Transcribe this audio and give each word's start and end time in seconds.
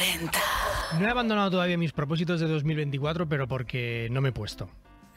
40. 0.00 0.38
No 0.98 1.06
he 1.06 1.10
abandonado 1.10 1.50
todavía 1.50 1.76
mis 1.76 1.92
propósitos 1.92 2.40
de 2.40 2.48
2024, 2.48 3.28
pero 3.28 3.46
porque 3.46 4.08
no 4.10 4.20
me 4.22 4.30
he 4.30 4.32
puesto. 4.32 4.70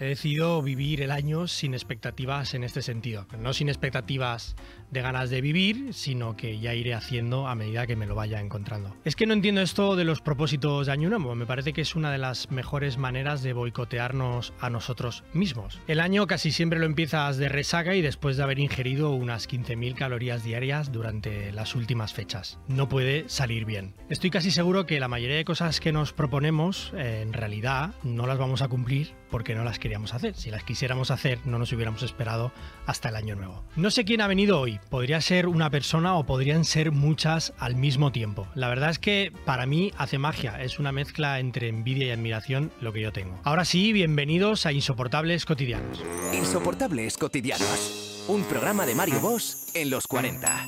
He 0.04 0.08
decidido 0.08 0.62
vivir 0.62 1.02
el 1.02 1.12
año 1.12 1.48
sin 1.48 1.74
expectativas 1.74 2.56
en 2.56 2.66
este 2.66 2.82
sentido. 2.82 3.26
No 3.40 3.54
sin 3.54 3.70
expectativas 3.70 4.58
de 4.92 5.02
ganas 5.02 5.30
de 5.30 5.40
vivir, 5.40 5.94
sino 5.94 6.36
que 6.36 6.60
ya 6.60 6.74
iré 6.74 6.94
haciendo 6.94 7.48
a 7.48 7.56
medida 7.56 7.88
que 7.88 7.96
me 7.96 8.06
lo 8.06 8.14
vaya 8.14 8.42
encontrando. 8.42 8.98
Es 9.06 9.16
que 9.16 9.26
no 9.26 9.34
entiendo 9.34 9.62
esto 9.62 9.96
de 9.96 10.04
los 10.04 10.20
propósitos 10.20 10.88
de 10.88 10.92
Año 10.92 11.08
Nuevo. 11.08 11.36
Me 11.36 11.46
parece 11.46 11.72
que 11.72 11.80
es 11.80 11.96
una 11.96 12.12
de 12.12 12.18
las 12.18 12.52
mejores 12.52 12.98
maneras 12.98 13.44
de 13.44 13.54
boicotearnos 13.54 14.52
a 14.60 14.70
nosotros 14.70 15.24
mismos. 15.32 15.80
El 15.88 16.02
año 16.02 16.28
casi 16.28 16.52
siempre 16.52 16.80
lo 16.80 16.86
empiezas 16.86 17.38
de 17.38 17.48
resaca 17.48 17.96
y 17.96 18.02
después 18.02 18.36
de 18.36 18.44
haber 18.44 18.60
ingerido 18.60 19.12
unas 19.12 19.48
15.000 19.48 19.96
calorías 19.96 20.44
diarias 20.44 20.92
durante 20.92 21.54
las 21.54 21.76
últimas 21.76 22.12
fechas. 22.12 22.60
No 22.68 22.90
puede 22.90 23.30
salir 23.30 23.64
bien. 23.64 23.96
Estoy 24.10 24.32
casi 24.32 24.52
seguro 24.52 24.86
que 24.86 25.00
la 25.00 25.08
mayoría 25.08 25.38
de 25.38 25.46
cosas 25.46 25.80
que 25.80 25.94
nos 25.94 26.12
proponemos, 26.12 26.92
eh, 26.98 27.22
en 27.22 27.32
realidad, 27.32 27.96
no 28.04 28.28
las 28.28 28.38
vamos 28.38 28.62
a 28.62 28.68
cumplir 28.68 29.23
porque 29.34 29.56
no 29.56 29.64
las 29.64 29.80
queríamos 29.80 30.14
hacer. 30.14 30.36
Si 30.36 30.52
las 30.52 30.64
quisiéramos 30.64 31.10
hacer, 31.10 31.40
no 31.44 31.58
nos 31.58 31.74
hubiéramos 31.74 32.04
esperado 32.04 32.52
hasta 32.86 33.10
el 33.10 33.16
año 33.16 33.36
nuevo. 33.36 33.64
No 33.76 33.90
sé 33.90 34.06
quién 34.06 34.22
ha 34.22 34.28
venido 34.28 34.60
hoy. 34.60 34.80
Podría 34.92 35.20
ser 35.22 35.48
una 35.48 35.72
persona 35.72 36.14
o 36.14 36.24
podrían 36.24 36.66
ser 36.66 36.92
muchas 36.92 37.52
al 37.58 37.76
mismo 37.76 38.12
tiempo. 38.12 38.48
La 38.54 38.68
verdad 38.68 38.92
es 38.92 39.00
que 39.00 39.34
para 39.44 39.66
mí 39.66 39.92
hace 39.98 40.20
magia. 40.20 40.62
Es 40.62 40.78
una 40.78 40.92
mezcla 40.92 41.40
entre 41.40 41.68
envidia 41.68 42.06
y 42.06 42.12
admiración 42.12 42.72
lo 42.80 42.94
que 42.94 43.02
yo 43.02 43.12
tengo. 43.12 43.42
Ahora 43.44 43.66
sí, 43.66 43.92
bienvenidos 43.92 44.68
a 44.68 44.72
Insoportables 44.72 45.46
Cotidianos. 45.46 46.04
Insoportables 46.32 47.18
Cotidianos. 47.18 48.26
Un 48.28 48.44
programa 48.44 48.86
de 48.86 48.94
Mario 48.94 49.20
Bosch 49.20 49.74
en 49.74 49.90
los 49.90 50.06
40. 50.06 50.68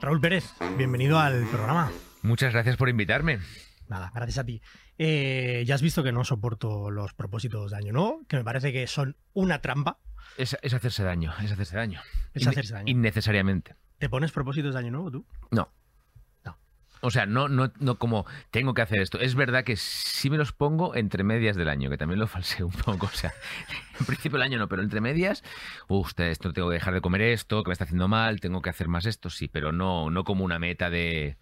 Raúl 0.00 0.20
Pérez, 0.20 0.44
bienvenido 0.76 1.20
al 1.20 1.46
programa. 1.46 1.92
Muchas 2.22 2.52
gracias 2.52 2.76
por 2.76 2.88
invitarme. 2.88 3.38
Nada, 3.88 4.10
gracias 4.12 4.38
a 4.38 4.44
ti. 4.44 4.60
Eh, 4.98 5.62
ya 5.66 5.74
has 5.76 5.82
visto 5.82 6.02
que 6.02 6.12
no 6.12 6.24
soporto 6.24 6.90
los 6.90 7.14
propósitos 7.14 7.70
de 7.70 7.76
año 7.76 7.92
nuevo, 7.92 8.22
que 8.28 8.36
me 8.36 8.44
parece 8.44 8.72
que 8.72 8.86
son 8.86 9.16
una 9.32 9.60
trampa. 9.60 9.98
Es, 10.36 10.56
es 10.62 10.74
hacerse 10.74 11.02
daño, 11.04 11.32
es 11.42 11.52
hacerse 11.52 11.76
daño. 11.76 12.00
Es 12.34 12.42
Inne- 12.42 12.50
hacerse 12.50 12.74
daño. 12.74 12.90
Innecesariamente. 12.90 13.76
¿Te 13.98 14.08
pones 14.08 14.32
propósitos 14.32 14.74
de 14.74 14.80
año 14.80 14.90
nuevo 14.90 15.10
tú? 15.10 15.26
No. 15.50 15.68
No. 16.44 16.58
O 17.00 17.10
sea, 17.10 17.26
no, 17.26 17.48
no, 17.48 17.72
no 17.78 17.98
como 17.98 18.26
tengo 18.50 18.74
que 18.74 18.82
hacer 18.82 19.00
esto. 19.00 19.18
Es 19.20 19.34
verdad 19.36 19.64
que 19.64 19.76
sí 19.76 20.30
me 20.30 20.36
los 20.36 20.52
pongo 20.52 20.94
entre 20.96 21.22
medias 21.24 21.56
del 21.56 21.68
año, 21.68 21.90
que 21.90 21.98
también 21.98 22.18
lo 22.20 22.26
falseo 22.26 22.66
un 22.66 22.72
poco. 22.72 23.06
O 23.06 23.16
sea, 23.16 23.32
en 24.00 24.06
principio 24.06 24.38
del 24.38 24.42
año 24.46 24.58
no, 24.58 24.68
pero 24.68 24.82
entre 24.82 25.00
medias, 25.00 25.42
uff, 25.88 26.12
esto 26.18 26.52
tengo 26.52 26.68
que 26.68 26.74
dejar 26.74 26.94
de 26.94 27.00
comer 27.00 27.22
esto, 27.22 27.62
que 27.62 27.68
me 27.68 27.72
está 27.72 27.84
haciendo 27.84 28.08
mal, 28.08 28.40
tengo 28.40 28.62
que 28.62 28.70
hacer 28.70 28.88
más 28.88 29.06
esto, 29.06 29.30
sí, 29.30 29.46
pero 29.48 29.70
no, 29.72 30.10
no 30.10 30.24
como 30.24 30.44
una 30.44 30.58
meta 30.58 30.90
de 30.90 31.36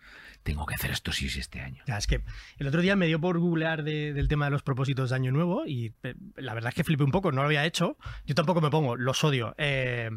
tengo 0.46 0.64
que 0.64 0.74
hacer 0.76 0.92
esto 0.92 1.12
sí 1.12 1.26
este 1.26 1.60
año. 1.60 1.82
Ya, 1.86 1.98
es 1.98 2.06
que 2.06 2.22
el 2.58 2.66
otro 2.68 2.80
día 2.80 2.94
me 2.96 3.06
dio 3.06 3.20
por 3.20 3.38
googlear 3.38 3.82
de- 3.82 4.12
del 4.14 4.28
tema 4.28 4.44
de 4.46 4.52
los 4.52 4.62
propósitos 4.62 5.10
de 5.10 5.16
año 5.16 5.32
nuevo 5.32 5.66
y 5.66 5.92
eh, 6.04 6.14
la 6.36 6.54
verdad 6.54 6.68
es 6.70 6.74
que 6.76 6.84
flipé 6.84 7.02
un 7.04 7.10
poco, 7.10 7.32
no 7.32 7.42
lo 7.42 7.46
había 7.48 7.64
hecho. 7.66 7.98
Yo 8.26 8.34
tampoco 8.34 8.60
me 8.60 8.70
pongo, 8.70 8.96
los 8.96 9.22
odio. 9.24 9.54
Eh, 9.58 10.08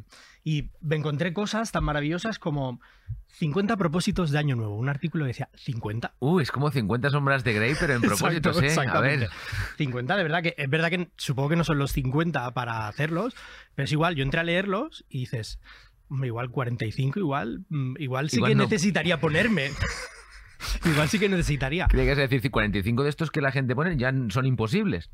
y 0.43 0.69
me 0.81 0.95
encontré 0.95 1.33
cosas 1.33 1.71
tan 1.71 1.83
maravillosas 1.83 2.39
como 2.39 2.79
50 3.39 3.75
propósitos 3.75 4.31
de 4.31 4.37
año 4.37 4.55
nuevo. 4.55 4.75
Un 4.77 4.87
artículo 4.87 5.25
que 5.25 5.29
decía 5.29 5.49
50. 5.55 6.13
Uy, 6.19 6.43
es 6.43 6.51
como 6.51 6.69
50 6.71 7.09
sombras 7.09 7.43
de 7.43 7.53
Grey, 7.53 7.73
pero 7.79 7.93
en 7.95 8.01
propósitos, 8.01 8.61
Exacto, 8.61 8.97
¿eh? 9.03 9.13
A 9.15 9.17
ver. 9.17 9.29
50, 9.77 10.15
de 10.15 10.23
verdad 10.23 10.43
que 10.43 10.53
es 10.57 10.69
verdad 10.69 10.89
que 10.89 11.09
supongo 11.17 11.49
que 11.49 11.55
no 11.55 11.63
son 11.63 11.79
los 11.79 11.91
50 11.91 12.51
para 12.53 12.87
hacerlos, 12.87 13.35
pero 13.75 13.85
es 13.85 13.91
igual, 13.91 14.15
yo 14.15 14.23
entré 14.23 14.39
a 14.39 14.43
leerlos 14.43 15.05
y 15.09 15.19
dices, 15.21 15.59
"Hombre, 16.09 16.27
igual 16.27 16.49
45, 16.49 17.19
igual, 17.19 17.65
mm, 17.69 17.95
igual 17.99 18.29
sí 18.29 18.37
Igual 18.37 18.51
que 18.51 18.55
no". 18.55 18.63
necesitaría 18.63 19.19
ponerme. 19.19 19.69
igual 20.85 21.09
sí 21.09 21.19
que 21.19 21.29
necesitaría. 21.29 21.87
Creía 21.87 22.15
que 22.15 22.21
a 22.21 22.27
decir 22.27 22.49
45 22.51 23.03
de 23.03 23.09
estos 23.09 23.31
que 23.31 23.41
la 23.41 23.51
gente 23.51 23.75
pone 23.75 23.97
ya 23.97 24.13
son 24.29 24.45
imposibles. 24.45 25.09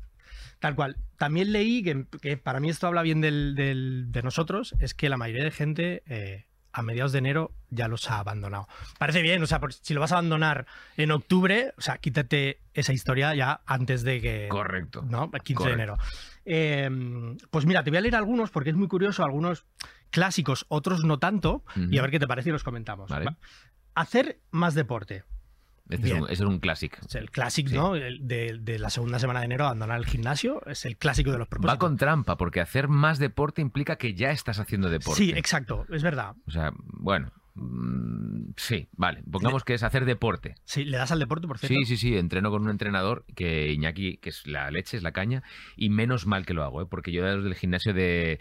Tal 0.58 0.74
cual. 0.74 0.96
También 1.18 1.52
leí 1.52 1.82
que, 1.82 2.06
que 2.22 2.36
para 2.36 2.60
mí 2.60 2.70
esto 2.70 2.86
habla 2.86 3.02
bien 3.02 3.20
del- 3.20 3.54
del- 3.54 4.06
de 4.10 4.22
nosotros, 4.22 4.74
es 4.78 4.94
que 4.94 5.08
la 5.08 5.16
mayoría 5.18 5.44
de 5.44 5.50
gente 5.50 6.02
eh, 6.06 6.46
a 6.72 6.82
mediados 6.82 7.12
de 7.12 7.18
enero 7.18 7.52
ya 7.70 7.88
los 7.88 8.10
ha 8.10 8.18
abandonado. 8.18 8.66
Parece 8.98 9.22
bien, 9.22 9.42
o 9.42 9.46
sea, 9.46 9.60
si 9.82 9.92
lo 9.94 10.00
vas 10.00 10.12
a 10.12 10.16
abandonar 10.16 10.66
en 10.96 11.10
octubre, 11.10 11.72
o 11.76 11.80
sea, 11.80 11.98
quítate 11.98 12.60
esa 12.74 12.92
historia 12.92 13.34
ya 13.34 13.60
antes 13.66 14.02
de 14.02 14.20
que... 14.20 14.46
Correcto. 14.50 15.02
¿no? 15.08 15.30
15 15.30 15.64
de 15.68 15.72
enero. 15.74 15.98
Eh, 16.44 16.90
pues 17.50 17.66
mira, 17.66 17.82
te 17.84 17.90
voy 17.90 17.98
a 17.98 18.00
leer 18.02 18.16
algunos 18.16 18.50
porque 18.50 18.70
es 18.70 18.76
muy 18.76 18.88
curioso, 18.88 19.24
algunos 19.24 19.64
clásicos, 20.10 20.64
otros 20.68 21.04
no 21.04 21.18
tanto, 21.18 21.64
y 21.90 21.98
a 21.98 22.02
ver 22.02 22.10
qué 22.10 22.18
te 22.18 22.26
parece 22.26 22.48
y 22.50 22.52
los 22.52 22.62
comentamos. 22.64 23.10
Vale. 23.10 23.36
Hacer 23.94 24.38
más 24.50 24.74
deporte. 24.74 25.24
Este 25.88 26.08
es 26.08 26.20
un, 26.20 26.30
es 26.30 26.40
un 26.40 26.58
clásico. 26.58 26.96
Es 27.06 27.14
el 27.14 27.30
clásico, 27.30 27.68
Sí. 27.70 27.74
¿no? 27.76 27.94
El 27.94 28.26
de, 28.26 28.58
de 28.60 28.78
la 28.78 28.90
segunda 28.90 29.18
semana 29.18 29.40
de 29.40 29.46
enero, 29.46 29.64
abandonar 29.66 29.98
el 29.98 30.06
gimnasio, 30.06 30.60
es 30.66 30.84
el 30.84 30.96
clásico 30.96 31.30
de 31.30 31.38
los 31.38 31.48
propósitos. 31.48 31.74
Va 31.74 31.78
con 31.78 31.96
trampa, 31.96 32.36
porque 32.36 32.60
hacer 32.60 32.88
más 32.88 33.18
deporte 33.18 33.62
implica 33.62 33.96
que 33.96 34.14
ya 34.14 34.30
estás 34.30 34.58
haciendo 34.58 34.90
deporte. 34.90 35.18
Sí, 35.22 35.30
exacto, 35.30 35.86
es 35.90 36.02
verdad. 36.02 36.34
O 36.46 36.50
sea, 36.50 36.72
bueno, 36.76 37.30
mm, 37.54 38.50
sí, 38.56 38.88
vale. 38.96 39.22
Pongamos 39.30 39.62
que 39.64 39.74
es 39.74 39.82
hacer 39.82 40.04
deporte. 40.04 40.56
Sí, 40.64 40.84
le 40.84 40.96
das 40.96 41.12
al 41.12 41.18
deporte, 41.20 41.46
por 41.46 41.58
cierto. 41.58 41.74
Sí, 41.78 41.84
sí, 41.84 41.96
sí, 41.96 42.16
entreno 42.16 42.50
con 42.50 42.62
un 42.62 42.70
entrenador 42.70 43.24
que 43.34 43.72
Iñaki, 43.72 44.16
que 44.18 44.30
es 44.30 44.46
la 44.46 44.70
leche, 44.70 44.96
es 44.96 45.02
la 45.02 45.12
caña, 45.12 45.42
y 45.76 45.88
menos 45.90 46.26
mal 46.26 46.46
que 46.46 46.54
lo 46.54 46.64
hago, 46.64 46.82
¿eh? 46.82 46.86
porque 46.90 47.12
yo 47.12 47.24
desde 47.24 47.48
el 47.48 47.54
gimnasio 47.54 47.94
de 47.94 48.40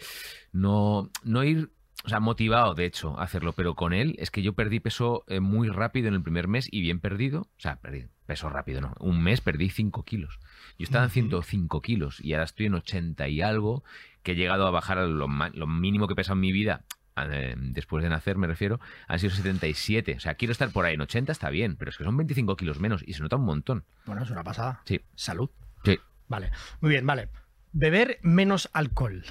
no, 0.52 1.12
no 1.24 1.44
ir, 1.44 1.70
o 2.04 2.10
sea, 2.10 2.20
motivado 2.20 2.76
de 2.76 2.86
hecho 2.86 3.18
a 3.20 3.24
hacerlo, 3.24 3.54
pero 3.54 3.74
con 3.76 3.94
él 3.94 4.16
es 4.20 4.30
que 4.30 4.42
yo 4.44 4.54
perdí 4.54 4.80
peso 4.80 5.24
eh, 5.28 5.40
muy 5.40 5.70
rápido 5.70 6.08
en 6.08 6.14
el 6.14 6.22
primer 6.22 6.48
mes 6.48 6.68
y 6.72 6.82
bien 6.82 7.00
perdido, 7.00 7.42
o 7.42 7.48
sea, 7.60 7.78
perdí 7.78 8.06
peso 8.26 8.50
rápido, 8.50 8.82
¿no? 8.82 8.94
Un 9.00 9.22
mes 9.24 9.42
perdí 9.42 9.70
5 9.70 10.04
kilos. 10.04 10.40
Yo 10.78 10.84
estaba 10.84 11.06
en 11.06 11.10
Ujú. 11.10 11.14
105 11.14 11.82
kilos 11.82 12.20
y 12.20 12.34
ahora 12.34 12.44
estoy 12.46 12.66
en 12.68 12.76
80 12.76 13.28
y 13.30 13.42
algo, 13.42 13.84
que 14.24 14.34
he 14.34 14.36
llegado 14.36 14.68
a 14.68 14.72
bajar 14.72 14.98
a 14.98 15.06
lo, 15.08 15.28
mínimo 15.68 16.08
que 16.08 16.14
he 16.14 16.16
pesado 16.16 16.34
en 16.36 16.42
mi 16.42 16.52
vida. 16.52 16.82
eh, 17.18 17.56
Después 17.58 18.04
de 18.04 18.10
nacer, 18.10 18.38
me 18.38 18.48
refiero, 18.48 18.80
han 19.08 19.20
sido 19.20 19.32
77. 19.34 20.16
O 20.16 20.20
sea, 20.20 20.34
quiero 20.36 20.52
estar 20.52 20.70
por 20.72 20.86
ahí 20.86 20.96
en 20.96 21.02
80, 21.02 21.32
está 21.32 21.50
bien, 21.50 21.76
pero 21.76 21.90
es 21.90 21.98
que 21.98 22.04
son 22.04 22.18
25 22.18 22.56
kilos 22.58 22.80
menos 22.80 23.04
y 23.06 23.14
se 23.14 23.22
nota 23.22 23.36
un 23.38 23.46
montón. 23.46 23.84
Bueno, 24.06 24.24
es 24.24 24.30
una 24.32 24.44
pasada. 24.44 24.82
Sí. 24.86 25.02
Salud. 25.16 25.50
Sí. 25.84 25.98
Vale, 26.28 26.52
muy 26.82 26.90
bien, 26.90 27.06
vale. 27.06 27.30
Beber 27.72 28.20
menos 28.24 28.70
alcohol. 28.74 29.24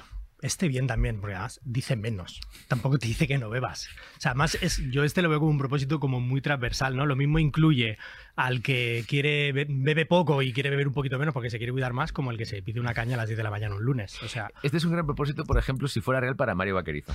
Este 0.45 0.67
bien 0.67 0.85
también, 0.87 1.19
porque 1.19 1.33
además 1.35 1.59
dice 1.63 1.95
menos. 1.95 2.39
Tampoco 2.67 2.97
te 2.99 3.07
dice 3.07 3.27
que 3.27 3.37
no 3.37 3.49
bebas. 3.49 3.87
O 4.17 4.21
sea, 4.21 4.31
además 4.31 4.57
es, 4.61 4.77
yo 4.91 5.03
este 5.03 5.21
lo 5.21 5.29
veo 5.29 5.39
como 5.39 5.51
un 5.51 5.57
propósito 5.57 5.99
como 5.99 6.19
muy 6.19 6.39
transversal, 6.41 6.95
¿no? 6.95 7.05
Lo 7.05 7.15
mismo 7.15 7.39
incluye 7.39 7.97
al 8.35 8.61
que 8.61 9.03
quiere 9.07 9.51
be- 9.51 9.65
bebe 9.67 10.05
poco 10.05 10.41
y 10.41 10.53
quiere 10.53 10.69
beber 10.69 10.87
un 10.87 10.93
poquito 10.93 11.17
menos 11.17 11.33
porque 11.33 11.49
se 11.49 11.57
quiere 11.57 11.71
cuidar 11.73 11.93
más, 11.93 12.11
como 12.11 12.31
el 12.31 12.37
que 12.37 12.45
se 12.45 12.61
pide 12.61 12.79
una 12.79 12.93
caña 12.93 13.15
a 13.15 13.17
las 13.17 13.27
10 13.27 13.37
de 13.37 13.43
la 13.43 13.49
mañana 13.51 13.75
un 13.75 13.83
lunes. 13.83 14.21
O 14.23 14.27
sea, 14.27 14.49
Este 14.63 14.77
es 14.77 14.85
un 14.85 14.91
gran 14.91 15.05
propósito, 15.05 15.43
por 15.45 15.57
ejemplo, 15.57 15.87
si 15.87 15.99
fuera 16.01 16.19
real 16.21 16.35
para 16.35 16.53
Mario 16.55 16.75
Vaquerizo. 16.75 17.13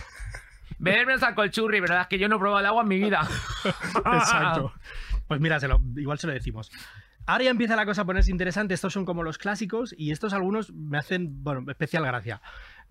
Beber 0.79 1.07
menos 1.07 1.23
alcohol 1.23 1.51
churri, 1.51 1.81
¿verdad? 1.81 2.03
Es 2.03 2.07
que 2.09 2.19
yo 2.19 2.29
no 2.29 2.37
he 2.37 2.39
probado 2.39 2.61
el 2.61 2.67
agua 2.67 2.83
en 2.83 2.89
mi 2.89 2.99
vida. 2.99 3.29
Exacto. 4.13 4.73
Pues 5.29 5.41
mira, 5.41 5.61
se 5.61 5.69
lo- 5.69 5.81
igual 5.97 6.19
se 6.19 6.27
lo 6.27 6.33
decimos. 6.33 6.71
Ahora 7.27 7.45
ya 7.45 7.51
empieza 7.51 7.77
la 7.77 7.85
cosa 7.87 8.03
a 8.03 8.05
ponerse 8.07 8.31
interesante. 8.31 8.75
Estos 8.75 8.93
son 8.93 9.05
como 9.05 9.23
los 9.23 9.39
clásicos 9.39 9.95
y 9.97 10.11
estos 10.11 10.33
algunos 10.33 10.73
me 10.73 10.99
hacen, 10.99 11.45
bueno, 11.45 11.65
especial 11.71 12.05
gracia. 12.05 12.41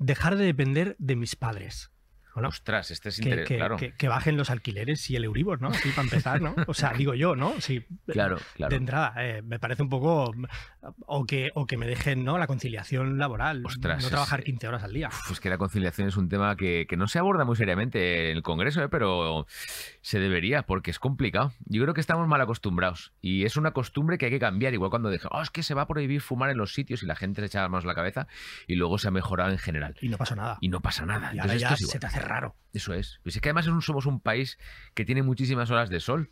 Dejar 0.02 0.38
de 0.38 0.46
depender 0.46 0.96
de 0.98 1.18
mis 1.18 1.36
padres. 1.36 1.92
Bueno, 2.40 2.50
Ostras, 2.50 2.92
este 2.92 3.10
es 3.10 3.16
que, 3.20 3.30
interesante. 3.30 3.54
que- 3.54 3.58
Claro, 3.58 3.78
que- 3.78 3.92
que 3.94 4.08
bajen 4.08 4.38
los 4.38 4.50
alquileres 4.50 5.10
y 5.10 5.16
el 5.16 5.24
Euribor, 5.26 5.62
¿no? 5.62 5.70
Así 5.70 5.90
para 5.90 6.04
empezar, 6.04 6.42
¿no? 6.42 6.56
O 6.68 6.74
sea, 6.74 6.94
digo 6.94 7.14
yo, 7.14 7.36
¿no? 7.36 7.54
Sí. 7.60 7.86
claro, 8.08 8.38
claro. 8.56 8.70
De 8.72 8.76
entrada, 8.78 9.14
eh, 9.18 9.42
me 9.42 9.60
parece 9.60 9.84
un 9.84 9.90
poco. 9.90 10.32
O 11.06 11.26
que, 11.26 11.52
o 11.56 11.66
que 11.66 11.76
me 11.78 11.86
dejen, 11.88 12.24
¿no? 12.24 12.38
La 12.38 12.48
conciliación 12.48 13.18
laboral. 13.18 13.64
Ostras, 13.66 13.98
no 14.00 14.04
es- 14.06 14.10
trabajar 14.10 14.44
15 14.44 14.68
horas 14.68 14.84
al 14.84 14.94
día. 14.94 15.10
Pues 15.28 15.40
que 15.40 15.50
la 15.50 15.58
conciliación 15.58 16.08
es 16.08 16.16
un 16.18 16.30
tema 16.30 16.56
que, 16.56 16.86
que 16.88 16.96
no 16.98 17.08
se 17.08 17.20
aborda 17.20 17.44
muy 17.44 17.56
seriamente 17.58 18.32
en 18.32 18.38
el 18.38 18.44
Congreso, 18.44 18.82
¿eh? 18.82 18.90
pero 18.90 19.46
se 20.02 20.20
debería, 20.20 20.64
porque 20.64 20.92
es 20.92 21.00
complicado. 21.00 21.52
Yo 21.66 21.82
creo 21.84 21.94
que 21.94 22.02
estamos 22.02 22.28
mal 22.28 22.40
acostumbrados 22.42 23.12
y 23.22 23.44
es 23.46 23.58
una 23.58 23.72
costumbre 23.72 24.18
que 24.18 24.26
hay 24.28 24.32
que 24.32 24.40
cambiar. 24.40 24.74
Igual 24.74 24.90
cuando 24.90 25.10
dije, 25.10 25.28
oh, 25.32 25.42
es 25.42 25.50
que 25.50 25.64
se 25.64 25.74
va 25.74 25.82
a 25.84 25.88
prohibir 25.88 26.22
fumar 26.22 26.50
en 26.50 26.58
los 26.58 26.74
sitios 26.74 27.04
y 27.04 27.06
la 27.06 27.16
gente 27.16 27.42
se 27.42 27.48
echa 27.48 27.62
las 27.62 27.70
manos 27.70 27.84
a 27.84 27.88
la 27.88 27.96
cabeza 27.96 28.28
y 28.68 28.76
luego 28.76 28.98
se 28.98 29.08
ha 29.10 29.12
mejorado 29.12 29.52
en 29.52 29.58
general. 29.58 29.96
Y 30.02 30.08
no 30.10 30.18
pasó 30.18 30.36
nada. 30.36 30.58
Y 30.62 30.70
no 30.70 30.80
pasa 30.82 31.06
nada. 31.06 31.34
Y 31.34 31.40
ahora 31.40 31.56
ya 31.56 31.70
esto 31.74 31.86
es 31.86 31.92
se 31.92 32.00
te 32.00 32.08
hace 32.08 32.20
raro. 32.30 32.56
Eso 32.74 32.94
es. 32.94 33.20
Pues 33.24 33.36
es 33.36 33.42
que 33.42 33.50
además 33.50 33.66
somos 33.84 34.06
un 34.06 34.22
país 34.22 34.58
que 34.94 35.06
tiene 35.06 35.24
muchísimas 35.24 35.70
horas 35.72 35.90
de 35.90 36.00
sol. 36.00 36.32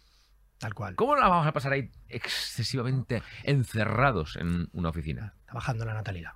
Tal 0.60 0.74
cual. 0.74 0.96
¿Cómo 0.96 1.16
la 1.16 1.28
vamos 1.28 1.46
a 1.46 1.52
pasar 1.52 1.74
ahí 1.74 1.92
excesivamente 2.10 3.22
encerrados 3.44 4.38
en 4.38 4.70
una 4.74 4.90
oficina? 4.90 5.34
Está 5.42 5.54
bajando 5.54 5.86
la 5.86 5.94
natalidad. 5.94 6.32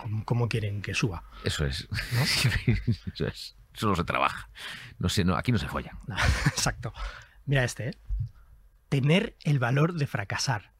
¿Cómo, 0.00 0.24
cómo 0.24 0.48
quieren 0.48 0.80
que 0.80 0.94
suba? 0.94 1.24
Eso 1.44 1.66
es. 1.66 1.88
Eso 3.12 3.26
es. 3.26 3.56
Solo 3.74 3.94
se 3.94 4.04
trabaja. 4.04 4.48
No 4.98 5.08
sé, 5.08 5.24
no, 5.24 5.36
aquí 5.36 5.52
no 5.52 5.58
se 5.58 5.68
folla. 5.68 5.96
No, 6.06 6.16
Exacto. 6.46 6.92
Mira 7.44 7.64
este, 7.64 7.90
¿eh? 7.90 7.98
Tener 8.88 9.36
el 9.44 9.58
valor 9.58 9.94
de 9.94 10.06
fracasar. 10.06 10.72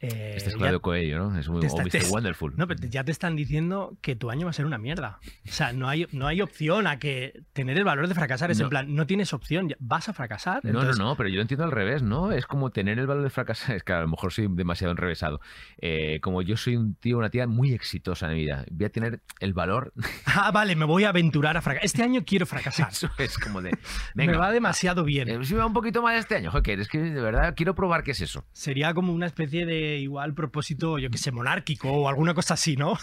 Eh, 0.00 0.34
Este 0.36 0.48
es 0.48 0.54
ya- 0.54 0.58
Claudio 0.58 0.80
Coelho, 0.80 1.18
¿no? 1.18 1.38
Es 1.38 1.48
muy 1.48 1.64
está- 1.64 1.82
Mr. 1.82 1.90
te- 1.90 2.06
Wonderful. 2.08 2.54
No, 2.56 2.66
pero 2.66 2.80
ya 2.88 3.04
te 3.04 3.12
están 3.12 3.36
diciendo 3.36 3.98
que 4.00 4.16
tu 4.16 4.30
año 4.30 4.46
va 4.46 4.50
a 4.50 4.52
ser 4.54 4.64
una 4.64 4.78
mierda. 4.78 5.18
O 5.46 5.52
sea, 5.52 5.72
no 5.74 5.88
hay, 5.88 6.06
no 6.12 6.26
hay 6.26 6.40
opción 6.40 6.86
a 6.86 6.98
que 6.98 7.42
tener 7.52 7.76
el 7.76 7.84
valor 7.84 8.08
de 8.08 8.14
fracasar. 8.14 8.50
Es 8.50 8.58
No. 8.58 8.64
en 8.64 8.70
plan, 8.70 8.94
no 8.94 9.06
tienes 9.06 9.32
opción, 9.34 9.74
vas 9.78 10.08
a 10.08 10.12
fracasar. 10.14 10.60
No, 10.64 10.70
entonces- 10.70 10.98
no, 10.98 11.04
no, 11.04 11.16
pero 11.16 11.28
yo 11.28 11.36
lo 11.36 11.42
entiendo 11.42 11.64
al 11.64 11.70
revés, 11.70 12.02
¿no? 12.02 12.32
Es 12.32 12.46
como 12.46 12.70
tener 12.70 12.98
el 12.98 13.06
valor 13.06 13.22
de 13.24 13.30
fracasar. 13.30 13.76
Es 13.80 13.82
que 13.84 13.92
a 13.92 14.00
lo 14.00 14.08
mejor 14.08 14.32
soy 14.32 14.46
demasiado 14.50 14.90
enrevesado. 14.92 15.40
Eh, 15.78 16.18
como 16.22 16.40
yo 16.42 16.56
soy 16.56 16.76
un 16.76 16.94
tío, 16.94 17.18
una 17.18 17.28
tía 17.30 17.46
muy 17.46 17.72
exitosa 17.74 18.26
en 18.30 18.34
mi 18.36 18.40
vida, 18.44 18.64
voy 18.70 18.86
a 18.86 18.90
tener 18.90 19.20
el 19.40 19.52
valor. 19.52 19.92
Ah, 20.32 20.50
vale, 20.52 20.76
me 20.76 20.84
voy 20.84 21.04
a 21.04 21.08
aventurar 21.10 21.56
a 21.56 21.60
fracasar. 21.60 21.84
Este 21.84 22.02
año 22.02 22.22
quiero 22.24 22.46
fracasar. 22.46 22.88
Eso 22.90 23.10
es 23.18 23.36
como 23.36 23.60
de. 23.60 23.70
me 24.14 24.28
va 24.36 24.50
demasiado 24.52 25.04
bien. 25.04 25.28
eh, 25.28 25.44
si 25.44 25.54
me 25.54 25.60
va 25.60 25.66
un 25.66 25.72
poquito 25.74 26.00
mal 26.02 26.16
este 26.16 26.36
año, 26.36 26.50
joder, 26.50 26.80
es 26.80 26.88
que 26.88 26.98
de 26.98 27.20
verdad 27.20 27.54
quiero 27.56 27.74
probar 27.74 28.02
qué 28.04 28.12
es 28.12 28.20
eso. 28.20 28.44
Sería 28.52 28.94
como 28.94 29.12
una 29.12 29.26
especie 29.26 29.66
de 29.66 29.89
igual 29.98 30.34
propósito, 30.34 30.98
yo 30.98 31.10
que 31.10 31.18
sé, 31.18 31.32
monárquico 31.32 31.90
o 31.90 32.08
alguna 32.08 32.34
cosa 32.34 32.54
así, 32.54 32.76
¿no? 32.76 32.96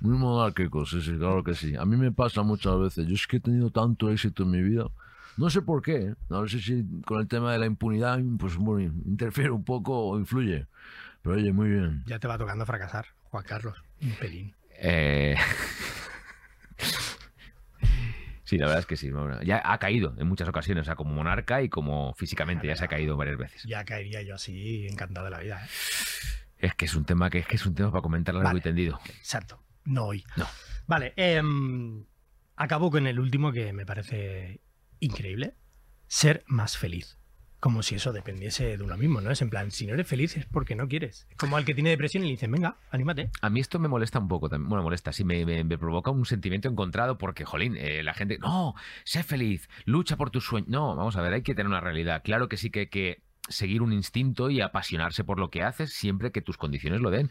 Muy 0.00 0.18
monárquico, 0.18 0.84
sí, 0.84 1.00
sí, 1.00 1.12
claro 1.16 1.42
que 1.42 1.54
sí. 1.54 1.76
A 1.76 1.84
mí 1.84 1.96
me 1.96 2.12
pasa 2.12 2.42
muchas 2.42 2.78
veces. 2.78 3.06
Yo 3.06 3.14
es 3.14 3.26
que 3.26 3.38
he 3.38 3.40
tenido 3.40 3.70
tanto 3.70 4.10
éxito 4.10 4.42
en 4.42 4.50
mi 4.50 4.62
vida. 4.62 4.86
No 5.36 5.50
sé 5.50 5.62
por 5.62 5.82
qué. 5.82 6.14
No 6.28 6.46
sé 6.48 6.60
si 6.60 6.84
con 7.04 7.20
el 7.20 7.28
tema 7.28 7.52
de 7.52 7.58
la 7.58 7.66
impunidad, 7.66 8.20
pues 8.38 8.56
bueno, 8.56 8.92
interfiere 9.06 9.50
un 9.50 9.64
poco 9.64 9.98
o 9.98 10.18
influye. 10.18 10.66
Pero 11.22 11.36
oye, 11.36 11.52
muy 11.52 11.70
bien. 11.70 12.02
Ya 12.06 12.18
te 12.18 12.28
va 12.28 12.38
tocando 12.38 12.64
fracasar, 12.66 13.06
Juan 13.24 13.44
Carlos. 13.44 13.82
Un 14.02 14.12
pelín. 14.12 14.54
Eh, 14.78 15.36
Sí, 18.46 18.58
la 18.58 18.66
verdad 18.66 18.80
es 18.80 18.86
que 18.86 18.96
sí. 18.96 19.10
Ya 19.44 19.60
ha 19.64 19.78
caído 19.78 20.14
en 20.18 20.28
muchas 20.28 20.48
ocasiones, 20.48 20.82
o 20.82 20.84
sea, 20.84 20.94
como 20.94 21.12
monarca 21.12 21.62
y 21.62 21.68
como 21.68 22.14
físicamente, 22.14 22.68
ya 22.68 22.76
se 22.76 22.84
ha 22.84 22.88
caído 22.88 23.16
varias 23.16 23.36
veces. 23.36 23.64
Ya 23.64 23.84
caería 23.84 24.22
yo 24.22 24.36
así, 24.36 24.86
encantado 24.86 25.24
de 25.24 25.32
la 25.32 25.40
vida. 25.40 25.64
¿eh? 25.64 25.68
Es 26.58 26.74
que 26.74 26.84
es 26.84 26.94
un 26.94 27.04
tema 27.04 27.28
que 27.28 27.38
es 27.38 27.46
que 27.48 27.56
es 27.56 27.66
un 27.66 27.74
tema 27.74 27.90
para 27.90 28.02
comentar 28.02 28.36
largo 28.36 28.48
Vale. 28.48 28.60
y 28.60 28.62
tendido. 28.62 29.00
Exacto. 29.18 29.60
No 29.84 30.04
hoy. 30.04 30.24
No. 30.36 30.46
Vale, 30.86 31.12
em, 31.16 32.04
acabo 32.54 32.88
con 32.88 33.08
el 33.08 33.18
último 33.18 33.50
que 33.50 33.72
me 33.72 33.84
parece 33.84 34.60
increíble. 35.00 35.54
Ser 36.06 36.44
más 36.46 36.78
feliz. 36.78 37.18
Como 37.66 37.82
si 37.82 37.96
eso 37.96 38.12
dependiese 38.12 38.76
de 38.76 38.84
uno 38.84 38.96
mismo, 38.96 39.20
¿no? 39.20 39.32
Es 39.32 39.42
en 39.42 39.50
plan, 39.50 39.72
si 39.72 39.88
no 39.88 39.94
eres 39.94 40.06
feliz 40.06 40.36
es 40.36 40.46
porque 40.46 40.76
no 40.76 40.86
quieres. 40.86 41.26
Es 41.28 41.36
como 41.36 41.56
al 41.56 41.64
que 41.64 41.74
tiene 41.74 41.90
depresión 41.90 42.22
y 42.22 42.26
le 42.26 42.34
dicen, 42.34 42.52
venga, 42.52 42.76
anímate. 42.92 43.28
A 43.42 43.50
mí 43.50 43.58
esto 43.58 43.80
me 43.80 43.88
molesta 43.88 44.20
un 44.20 44.28
poco 44.28 44.48
también. 44.48 44.68
Bueno, 44.68 44.84
molesta, 44.84 45.12
sí, 45.12 45.24
me 45.24 45.76
provoca 45.76 46.12
un 46.12 46.24
sentimiento 46.26 46.68
encontrado 46.68 47.18
porque, 47.18 47.44
jolín, 47.44 47.76
eh, 47.76 48.04
la 48.04 48.14
gente, 48.14 48.38
no, 48.38 48.76
sé 49.02 49.24
feliz, 49.24 49.68
lucha 49.84 50.16
por 50.16 50.30
tus 50.30 50.44
sueños. 50.44 50.68
No, 50.68 50.94
vamos 50.94 51.16
a 51.16 51.22
ver, 51.22 51.32
hay 51.32 51.42
que 51.42 51.56
tener 51.56 51.66
una 51.66 51.80
realidad. 51.80 52.22
Claro 52.22 52.48
que 52.48 52.56
sí 52.56 52.70
que 52.70 52.78
hay 52.78 52.86
que 52.86 53.25
seguir 53.48 53.82
un 53.82 53.92
instinto 53.92 54.50
y 54.50 54.60
apasionarse 54.60 55.24
por 55.24 55.38
lo 55.38 55.50
que 55.50 55.62
haces 55.62 55.92
siempre 55.92 56.32
que 56.32 56.42
tus 56.42 56.56
condiciones 56.56 57.00
lo 57.00 57.10
den. 57.10 57.30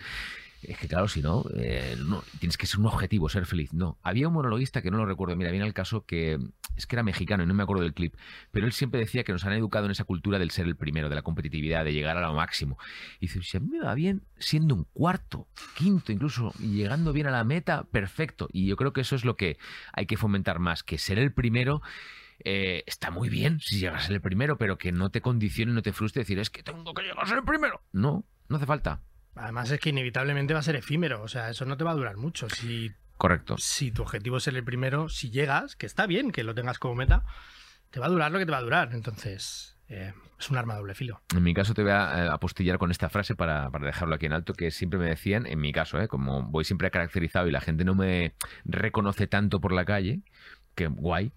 Es 0.62 0.80
que 0.80 0.88
claro, 0.88 1.08
si 1.08 1.22
no, 1.22 1.46
eh, 1.56 1.96
no, 2.00 2.24
tienes 2.40 2.58
que 2.58 2.66
ser 2.66 2.80
un 2.80 2.88
objetivo, 2.88 3.30
ser 3.30 3.46
feliz. 3.46 3.72
No, 3.74 3.98
había 4.02 4.28
un 4.28 4.34
monologuista 4.34 4.82
que 4.82 4.90
no 4.90 4.98
lo 4.98 5.06
recuerdo, 5.06 5.36
mira, 5.36 5.52
viene 5.52 5.66
el 5.66 5.74
caso 5.74 6.06
que 6.06 6.40
es 6.76 6.88
que 6.88 6.96
era 6.96 7.04
mexicano 7.04 7.44
y 7.44 7.46
no 7.46 7.54
me 7.54 7.64
acuerdo 7.64 7.84
del 7.84 7.94
clip, 7.94 8.16
pero 8.52 8.66
él 8.66 8.74
siempre 8.74 9.00
decía 9.00 9.24
que 9.24 9.32
nos 9.32 9.46
han 9.46 9.54
educado 9.54 9.86
en 9.86 9.92
esa 9.92 10.04
cultura 10.04 10.40
del 10.40 10.52
ser 10.52 10.66
el 10.66 10.76
primero, 10.76 11.08
de 11.08 11.16
la 11.16 11.22
competitividad, 11.22 11.86
de 11.86 11.94
llegar 11.94 12.18
a 12.18 12.22
lo 12.22 12.34
máximo. 12.34 12.78
Y 13.20 13.28
dice, 13.28 13.42
si 13.44 13.58
a 13.58 13.60
mí 13.60 13.68
me 13.70 13.80
va 13.80 13.94
bien 13.94 14.24
siendo 14.40 14.76
un 14.76 14.86
cuarto, 14.94 15.48
quinto 15.78 16.12
incluso, 16.12 16.52
llegando 16.60 17.14
bien 17.14 17.28
a 17.28 17.32
la 17.32 17.44
meta, 17.44 17.84
perfecto. 17.84 18.50
Y 18.52 18.66
yo 18.66 18.76
creo 18.76 18.92
que 18.92 19.02
eso 19.02 19.16
es 19.16 19.24
lo 19.24 19.36
que 19.36 19.58
hay 19.94 20.06
que 20.06 20.18
fomentar 20.18 20.60
más, 20.60 20.84
que 20.84 20.98
ser 20.98 21.20
el 21.20 21.32
primero 21.32 21.82
eh, 22.44 22.84
está 22.86 23.12
muy 23.12 23.30
bien 23.30 23.60
si 23.60 23.80
llegas 23.80 24.04
a 24.04 24.08
ser 24.08 24.16
el 24.16 24.22
primero, 24.22 24.58
pero 24.58 24.78
que 24.78 24.92
no 24.92 25.10
te 25.10 25.22
condicione, 25.22 25.74
no 25.74 25.82
te 25.82 25.94
frustre 25.94 26.22
decir, 26.22 26.40
es 26.40 26.50
que 26.50 26.64
tengo 26.64 26.94
que 26.94 27.04
llegar 27.04 27.24
a 27.24 27.28
ser 27.28 27.38
el 27.38 27.44
primero. 27.44 27.82
No, 27.92 28.26
no 28.50 28.58
hace 28.58 28.66
falta. 28.66 29.02
Además 29.36 29.70
es 29.72 29.80
que 29.80 29.90
inevitablemente 29.90 30.54
va 30.54 30.62
a 30.62 30.64
ser 30.64 30.76
efímero, 30.76 31.22
o 31.22 31.28
sea, 31.28 31.50
eso 31.50 31.66
no 31.66 31.78
te 31.78 31.84
va 31.84 31.92
a 31.92 31.96
durar 31.96 32.18
mucho. 32.18 32.50
Si, 32.50 32.92
Correcto. 33.18 33.58
si 33.58 33.92
tu 33.92 34.02
objetivo 34.02 34.38
es 34.38 34.44
ser 34.44 34.56
el 34.56 34.64
primero, 34.64 35.10
si 35.10 35.30
llegas, 35.30 35.76
que 35.76 35.86
está 35.86 36.06
bien 36.06 36.32
que 36.32 36.44
lo 36.44 36.56
tengas 36.56 36.80
como 36.80 36.96
meta, 36.96 37.24
te 37.90 38.00
va 38.00 38.06
a 38.06 38.10
durar 38.10 38.32
lo 38.32 38.40
que 38.40 38.46
te 38.46 38.52
va 38.52 38.60
a 38.60 38.62
durar. 38.62 38.94
Entonces, 38.94 39.78
eh, 39.88 40.14
es 40.40 40.50
un 40.50 40.58
arma 40.58 40.74
de 40.74 40.80
doble 40.80 40.96
filo. 40.96 41.22
En 41.36 41.44
mi 41.44 41.54
caso 41.54 41.74
te 41.74 41.82
voy 41.82 41.92
a 41.92 42.26
eh, 42.26 42.30
apostillar 42.30 42.78
con 42.78 42.92
esta 42.92 43.10
frase 43.10 43.36
para, 43.36 43.70
para 43.70 43.86
dejarlo 43.86 44.16
aquí 44.16 44.26
en 44.26 44.34
alto, 44.34 44.54
que 44.54 44.72
siempre 44.72 45.00
me 45.00 45.06
decían, 45.10 45.46
en 45.46 45.60
mi 45.60 45.72
caso, 45.72 46.00
¿eh? 46.00 46.08
como 46.08 46.44
voy 46.44 46.64
siempre 46.66 46.92
caracterizado 46.92 47.48
y 47.48 47.52
la 47.52 47.62
gente 47.62 47.86
no 47.86 47.96
me 47.96 48.34
reconoce 48.64 49.28
tanto 49.28 49.62
por 49.62 49.72
la 49.72 49.86
calle, 49.86 50.22
que 50.76 50.88
guay. 50.88 51.32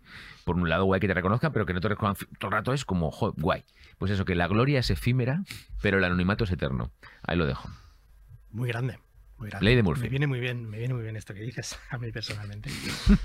Por 0.44 0.56
un 0.56 0.68
lado, 0.68 0.84
guay 0.84 1.00
que 1.00 1.08
te 1.08 1.14
reconozcan, 1.14 1.52
pero 1.52 1.64
que 1.66 1.72
no 1.74 1.80
te 1.80 1.88
reconozcan 1.88 2.28
todo 2.38 2.48
el 2.48 2.52
rato 2.52 2.72
es 2.72 2.84
como, 2.84 3.10
jo, 3.10 3.32
guay. 3.36 3.64
Pues 3.98 4.10
eso, 4.12 4.24
que 4.24 4.34
la 4.34 4.46
gloria 4.48 4.80
es 4.80 4.90
efímera, 4.90 5.42
pero 5.82 5.98
el 5.98 6.04
anonimato 6.04 6.44
es 6.44 6.50
eterno. 6.52 6.90
Ahí 7.22 7.36
lo 7.36 7.46
dejo. 7.46 7.68
Muy 8.50 8.68
grande. 8.68 8.98
Muy 9.38 9.50
grande. 9.50 9.64
Ley 9.66 9.76
de 9.76 9.82
Murphy. 9.84 10.02
Me 10.02 10.08
viene 10.08 10.26
muy 10.26 10.40
bien, 10.40 10.68
me 10.68 10.78
viene 10.78 10.94
muy 10.94 11.02
bien 11.04 11.16
esto 11.16 11.32
que 11.34 11.40
dices, 11.42 11.78
a 11.90 11.98
mí 11.98 12.10
personalmente. 12.10 12.70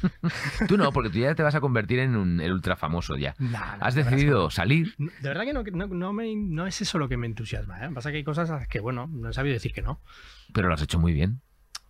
Tú 0.67 0.77
no, 0.77 0.91
porque 0.91 1.09
tú 1.09 1.17
ya 1.19 1.33
te 1.35 1.41
vas 1.43 1.55
a 1.55 1.61
convertir 1.61 1.99
en 1.99 2.15
un, 2.15 2.39
el 2.39 2.51
ultra 2.53 2.75
famoso 2.75 3.15
ya. 3.17 3.35
No, 3.39 3.57
Has 3.79 3.95
decidido 3.95 4.49
salir. 4.51 4.93
De 4.97 5.09
verdad 5.29 5.43
que 5.43 5.53
no, 5.53 5.63
que 5.63 5.71
no, 5.71 5.87
no 5.87 6.13
me- 6.13 6.35
no 6.35 6.67
es 6.67 6.81
eso 6.81 6.97
lo 6.99 7.09
que 7.09 7.17
me 7.17 7.25
entusiasma. 7.27 7.83
¿eh? 7.85 7.89
Pasa 7.93 8.11
que 8.11 8.17
hay 8.17 8.23
cosas 8.23 8.49
a 8.51 8.57
las 8.57 8.67
que, 8.67 8.79
bueno, 8.79 9.07
no 9.11 9.29
he 9.29 9.33
sabido 9.33 9.53
decir 9.53 9.73
que 9.73 9.81
no. 9.81 10.01
pero 10.53 10.67
lo 10.67 10.73
has 10.75 10.81
hecho 10.81 10.99
muy 10.99 11.13
bien. 11.13 11.41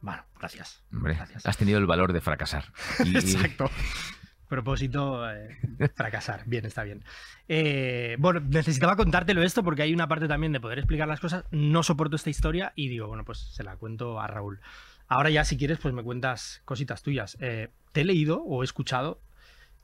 Bueno, 0.04 0.22
gracias. 0.38 0.84
Hombre, 0.92 1.16
Gracias. 1.16 1.46
has 1.46 1.58
tenido 1.58 1.80
el 1.80 1.86
valor 1.88 2.12
de 2.14 2.20
fracasar. 2.22 2.66
Y- 3.06 3.16
Exacto. 3.18 3.72
Propósito, 4.50 5.28
eh, 5.32 5.58
fracasar. 5.96 6.44
Bien, 6.46 6.64
está 6.66 6.84
bien. 6.84 7.04
Eh, 7.48 8.18
bueno, 8.20 8.40
necesitaba 8.42 8.96
contártelo 8.96 9.42
esto 9.42 9.64
porque 9.64 9.82
hay 9.82 9.94
una 9.94 10.08
parte 10.08 10.28
también 10.28 10.52
de 10.52 10.60
poder 10.60 10.78
explicar 10.78 11.08
las 11.08 11.20
cosas. 11.20 11.46
No 11.50 11.82
soporto 11.82 12.18
esta 12.18 12.30
historia 12.30 12.72
y 12.76 12.88
digo, 12.90 13.08
bueno, 13.08 13.24
pues 13.26 13.40
se 13.40 13.64
la 13.64 13.78
cuento 13.78 14.20
a 14.20 14.28
Raúl. 14.28 14.60
Ahora 15.08 15.32
ya, 15.32 15.44
si 15.46 15.58
quieres, 15.58 15.80
pues 15.80 15.94
me 15.96 16.04
cuentas 16.04 16.62
cositas 16.66 17.02
tuyas. 17.02 17.36
Eh, 17.40 17.70
te 17.94 18.02
he 18.02 18.06
leído 18.06 18.44
o 18.44 18.62
he 18.62 18.66
escuchado 18.66 19.22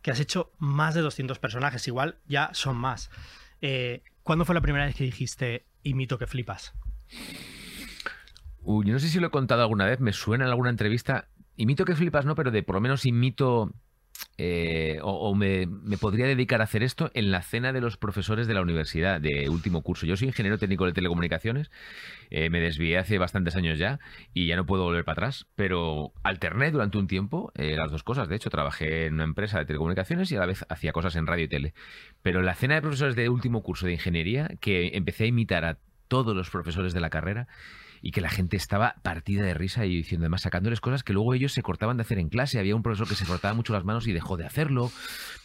que 0.03 0.11
has 0.11 0.19
hecho 0.19 0.51
más 0.59 0.93
de 0.93 1.01
200 1.01 1.39
personajes. 1.39 1.87
Igual 1.87 2.17
ya 2.27 2.49
son 2.53 2.75
más. 2.77 3.09
Eh, 3.61 4.03
¿Cuándo 4.21 4.45
fue 4.45 4.53
la 4.53 4.61
primera 4.61 4.85
vez 4.85 4.95
que 4.95 5.03
dijiste 5.05 5.65
imito 5.81 6.19
que 6.19 6.27
flipas? 6.27 6.73
Yo 8.65 8.93
no 8.93 8.99
sé 8.99 9.09
si 9.09 9.19
lo 9.19 9.27
he 9.27 9.31
contado 9.31 9.61
alguna 9.61 9.85
vez, 9.85 9.99
me 9.99 10.13
suena 10.13 10.45
en 10.45 10.49
alguna 10.51 10.69
entrevista. 10.69 11.27
Imito 11.55 11.85
que 11.85 11.95
flipas, 11.95 12.25
no, 12.25 12.35
pero 12.35 12.51
de 12.51 12.63
por 12.63 12.75
lo 12.75 12.81
menos 12.81 13.05
imito. 13.05 13.71
eh, 14.37 14.99
o 15.01 15.33
me, 15.35 15.65
me 15.65 15.97
podría 15.97 16.25
dedicar 16.27 16.61
a 16.61 16.65
hacer 16.65 16.83
esto 16.83 17.09
en 17.13 17.31
la 17.31 17.41
cena 17.41 17.71
de 17.71 17.81
los 17.81 17.97
profesores 17.97 18.47
de 18.47 18.53
la 18.53 18.61
universidad 18.61 19.21
de 19.21 19.49
último 19.49 19.81
curso. 19.81 20.05
Yo 20.05 20.17
soy 20.17 20.27
ingeniero 20.27 20.57
técnico 20.57 20.85
de 20.85 20.93
telecomunicaciones, 20.93 21.71
eh, 22.29 22.49
me 22.49 22.59
desvié 22.59 22.97
hace 22.97 23.17
bastantes 23.17 23.55
años 23.55 23.77
ya 23.79 23.99
y 24.33 24.47
ya 24.47 24.55
no 24.55 24.65
puedo 24.65 24.83
volver 24.83 25.05
para 25.05 25.13
atrás, 25.13 25.47
pero 25.55 26.13
alterné 26.23 26.71
durante 26.71 26.97
un 26.97 27.07
tiempo 27.07 27.51
eh, 27.55 27.75
las 27.75 27.91
dos 27.91 28.03
cosas. 28.03 28.27
De 28.29 28.35
hecho, 28.35 28.49
trabajé 28.49 29.05
en 29.05 29.15
una 29.15 29.23
empresa 29.23 29.59
de 29.59 29.65
telecomunicaciones 29.65 30.31
y 30.31 30.35
a 30.35 30.39
la 30.39 30.45
vez 30.45 30.65
hacía 30.69 30.91
cosas 30.91 31.15
en 31.15 31.27
radio 31.27 31.45
y 31.45 31.49
tele. 31.49 31.73
Pero 32.21 32.41
la 32.41 32.55
cena 32.55 32.75
de 32.75 32.81
profesores 32.81 33.15
de 33.15 33.29
último 33.29 33.63
curso 33.63 33.85
de 33.85 33.93
ingeniería, 33.93 34.49
que 34.59 34.91
empecé 34.95 35.25
a 35.25 35.27
imitar 35.27 35.65
a 35.65 35.77
todos 36.07 36.35
los 36.35 36.49
profesores 36.49 36.93
de 36.93 36.99
la 36.99 37.09
carrera, 37.09 37.47
y 38.01 38.11
que 38.11 38.21
la 38.21 38.29
gente 38.29 38.57
estaba 38.57 38.95
partida 39.03 39.43
de 39.43 39.53
risa 39.53 39.85
y 39.85 39.95
diciendo 39.95 40.25
además 40.25 40.41
sacándoles 40.41 40.81
cosas 40.81 41.03
que 41.03 41.13
luego 41.13 41.33
ellos 41.33 41.53
se 41.53 41.61
cortaban 41.61 41.97
de 41.97 42.01
hacer 42.01 42.19
en 42.19 42.29
clase. 42.29 42.59
Había 42.59 42.75
un 42.75 42.83
profesor 42.83 43.07
que 43.07 43.15
se 43.15 43.25
cortaba 43.25 43.53
mucho 43.53 43.73
las 43.73 43.83
manos 43.85 44.07
y 44.07 44.13
dejó 44.13 44.37
de 44.37 44.45
hacerlo. 44.45 44.91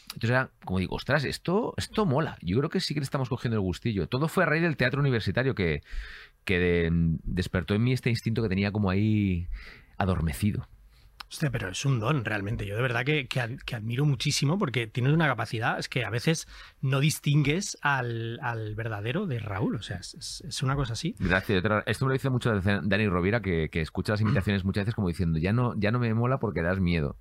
Entonces 0.08 0.30
era 0.30 0.50
como 0.64 0.78
digo, 0.78 0.94
ostras, 0.96 1.25
esto, 1.25 1.75
esto 1.76 2.06
mola. 2.06 2.37
Yo 2.42 2.56
creo 2.58 2.70
que 2.70 2.80
sí 2.80 2.94
que 2.94 3.00
le 3.00 3.04
estamos 3.04 3.28
cogiendo 3.28 3.56
el 3.56 3.62
gustillo. 3.62 4.06
Todo 4.06 4.28
fue 4.28 4.44
a 4.44 4.46
raíz 4.46 4.62
del 4.62 4.76
teatro 4.76 5.00
universitario 5.00 5.54
que, 5.54 5.82
que 6.44 6.58
de- 6.58 6.90
despertó 7.25 7.75
en 7.75 7.82
mí 7.82 7.92
este 7.92 8.11
instinto 8.11 8.42
que 8.42 8.49
tenía 8.49 8.70
como 8.70 8.90
ahí 8.90 9.49
adormecido. 9.96 10.68
Hostia, 11.34 11.50
pero 11.50 11.68
es 11.68 11.84
un 11.84 11.98
don 11.98 12.24
realmente. 12.24 12.64
Yo 12.64 12.76
de 12.76 12.82
verdad 12.82 13.04
que, 13.04 13.26
que 13.26 13.40
ad- 13.40 13.58
que 13.66 13.74
admiro 13.74 14.04
muchísimo 14.04 14.56
porque 14.56 14.86
tienes 14.86 15.12
una 15.12 15.26
capacidad, 15.26 15.78
es 15.80 15.88
que 15.88 16.04
a 16.04 16.10
veces 16.10 16.46
no 16.80 17.00
distingues 17.00 17.76
al, 17.82 18.38
al 18.40 18.76
verdadero 18.76 19.26
de 19.26 19.40
Raúl. 19.40 19.74
O 19.74 19.82
sea, 19.82 19.96
es, 19.98 20.62
una 20.62 20.76
cosa 20.76 20.92
así. 20.92 21.16
Gracias. 21.18 21.62
Esto 21.86 22.04
me 22.04 22.10
lo 22.10 22.12
dice 22.12 22.30
mucho 22.30 22.52
Dani 22.60 23.08
Rovira, 23.08 23.42
que, 23.42 23.68
que 23.68 23.80
escucha 23.80 24.12
las 24.12 24.20
imitaciones 24.20 24.64
muchas 24.64 24.82
veces 24.82 24.94
como 24.94 25.08
diciendo, 25.08 25.38
ya 25.40 25.52
no, 25.52 25.74
ya 25.76 25.90
no 25.90 25.98
me 25.98 26.14
mola 26.14 26.38
porque 26.38 26.62
das 26.62 26.78
miedo. 26.78 27.16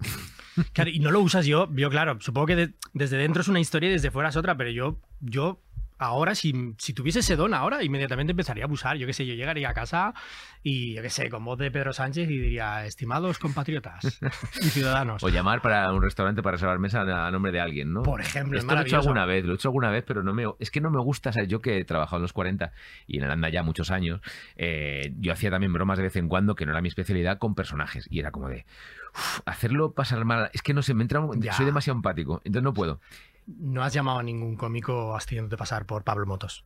Claro, 0.73 0.91
y 0.91 0.99
no 0.99 1.09
lo 1.09 1.19
usas 1.19 1.47
yo, 1.47 1.67
yo 1.75 1.89
claro, 1.89 2.17
supongo 2.21 2.45
que 2.47 2.55
de- 2.55 2.73
desde 2.93 3.17
dentro 3.17 3.41
es 3.41 3.47
una 3.47 3.59
historia 3.59 3.89
y 3.89 3.93
desde 3.93 4.11
fuera 4.11 4.29
es 4.29 4.35
otra, 4.35 4.55
pero 4.55 4.69
yo, 4.69 4.99
yo 5.21 5.59
ahora, 5.97 6.35
si, 6.35 6.73
si 6.77 6.93
tuviese 6.93 7.19
ese 7.19 7.35
don 7.35 7.53
ahora, 7.53 7.83
inmediatamente 7.83 8.31
empezaría 8.31 8.63
a 8.63 8.67
abusar. 8.67 8.97
Yo 8.97 9.07
qué 9.07 9.13
sé, 9.13 9.25
yo 9.25 9.33
llegaría 9.33 9.69
a 9.69 9.73
casa 9.73 10.13
y, 10.61 10.93
yo 10.95 11.01
qué 11.01 11.09
sé, 11.09 11.29
con 11.29 11.43
voz 11.45 11.57
de 11.57 11.71
Pedro 11.71 11.93
Sánchez 11.93 12.29
y 12.29 12.37
diría, 12.37 12.85
estimados 12.85 13.39
compatriotas 13.39 14.19
y 14.61 14.65
ciudadanos. 14.69 15.23
O 15.23 15.29
llamar 15.29 15.61
para 15.61 15.91
un 15.93 16.01
restaurante 16.01 16.41
para 16.41 16.53
reservar 16.55 16.79
mesa 16.79 17.01
a 17.01 17.31
nombre 17.31 17.51
de 17.51 17.59
alguien, 17.59 17.93
¿no? 17.93 18.03
Por 18.03 18.21
ejemplo, 18.21 18.57
es 18.57 18.63
Esto 18.63 18.75
lo 18.75 18.81
he 18.81 18.83
hecho 18.85 18.97
alguna 18.97 19.25
vez, 19.25 19.45
lo 19.45 19.51
he 19.53 19.55
hecho 19.55 19.67
alguna 19.69 19.89
vez, 19.91 20.03
pero 20.07 20.23
no 20.23 20.33
me, 20.33 20.45
es 20.59 20.71
que 20.71 20.81
no 20.81 20.89
me 20.89 20.99
gusta. 21.01 21.31
Yo 21.45 21.61
que 21.61 21.77
he 21.79 21.85
trabajado 21.85 22.17
en 22.17 22.21
los 22.23 22.33
40 22.33 22.71
y 23.07 23.17
en 23.17 23.23
Aranda 23.23 23.49
ya 23.49 23.63
muchos 23.63 23.91
años, 23.91 24.21
eh, 24.55 25.13
yo 25.19 25.33
hacía 25.33 25.49
también 25.51 25.73
bromas 25.73 25.97
de 25.97 26.03
vez 26.03 26.15
en 26.15 26.27
cuando, 26.29 26.55
que 26.55 26.65
no 26.65 26.71
era 26.71 26.81
mi 26.81 26.87
especialidad, 26.89 27.37
con 27.39 27.55
personajes. 27.55 28.07
Y 28.09 28.19
era 28.19 28.31
como 28.31 28.49
de, 28.49 28.65
uf, 29.15 29.41
hacerlo 29.45 29.93
pasar 29.93 30.23
mal, 30.25 30.49
es 30.53 30.61
que 30.61 30.73
no 30.73 30.81
sé, 30.81 30.93
me 30.93 31.03
entra, 31.03 31.19
un- 31.19 31.41
Ya. 31.41 31.53
soy 31.53 31.65
demasiado 31.65 31.97
empático, 31.97 32.41
entonces 32.45 32.63
no 32.63 32.73
puedo. 32.73 32.99
No 33.47 33.83
has 33.83 33.93
llamado 33.93 34.19
a 34.19 34.23
ningún 34.23 34.55
cómico 34.55 35.15
haciéndote 35.15 35.57
pasar 35.57 35.85
por 35.85 36.03
Pablo 36.03 36.25
Motos. 36.25 36.65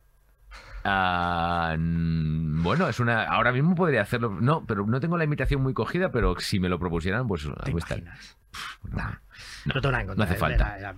Ah, 0.84 1.74
mm, 1.78 2.62
bueno, 2.62 2.88
es 2.88 3.00
una. 3.00 3.24
Ahora 3.24 3.52
mismo 3.52 3.74
podría 3.74 4.02
hacerlo. 4.02 4.30
No, 4.40 4.64
pero 4.64 4.86
no 4.86 5.00
tengo 5.00 5.16
la 5.18 5.24
imitación 5.24 5.60
muy 5.62 5.74
cogida, 5.74 6.10
pero 6.12 6.38
si 6.38 6.60
me 6.60 6.68
lo 6.68 6.78
propusieran, 6.78 7.26
pues 7.26 7.42
¿Te 7.42 7.48
ahí 7.70 7.76
está. 7.76 7.96
imaginas? 7.96 8.36
No, 8.84 8.96
Nah, 8.96 10.04
no 10.04 10.14
No 10.14 10.22
hace 10.24 10.34
falta. 10.36 10.94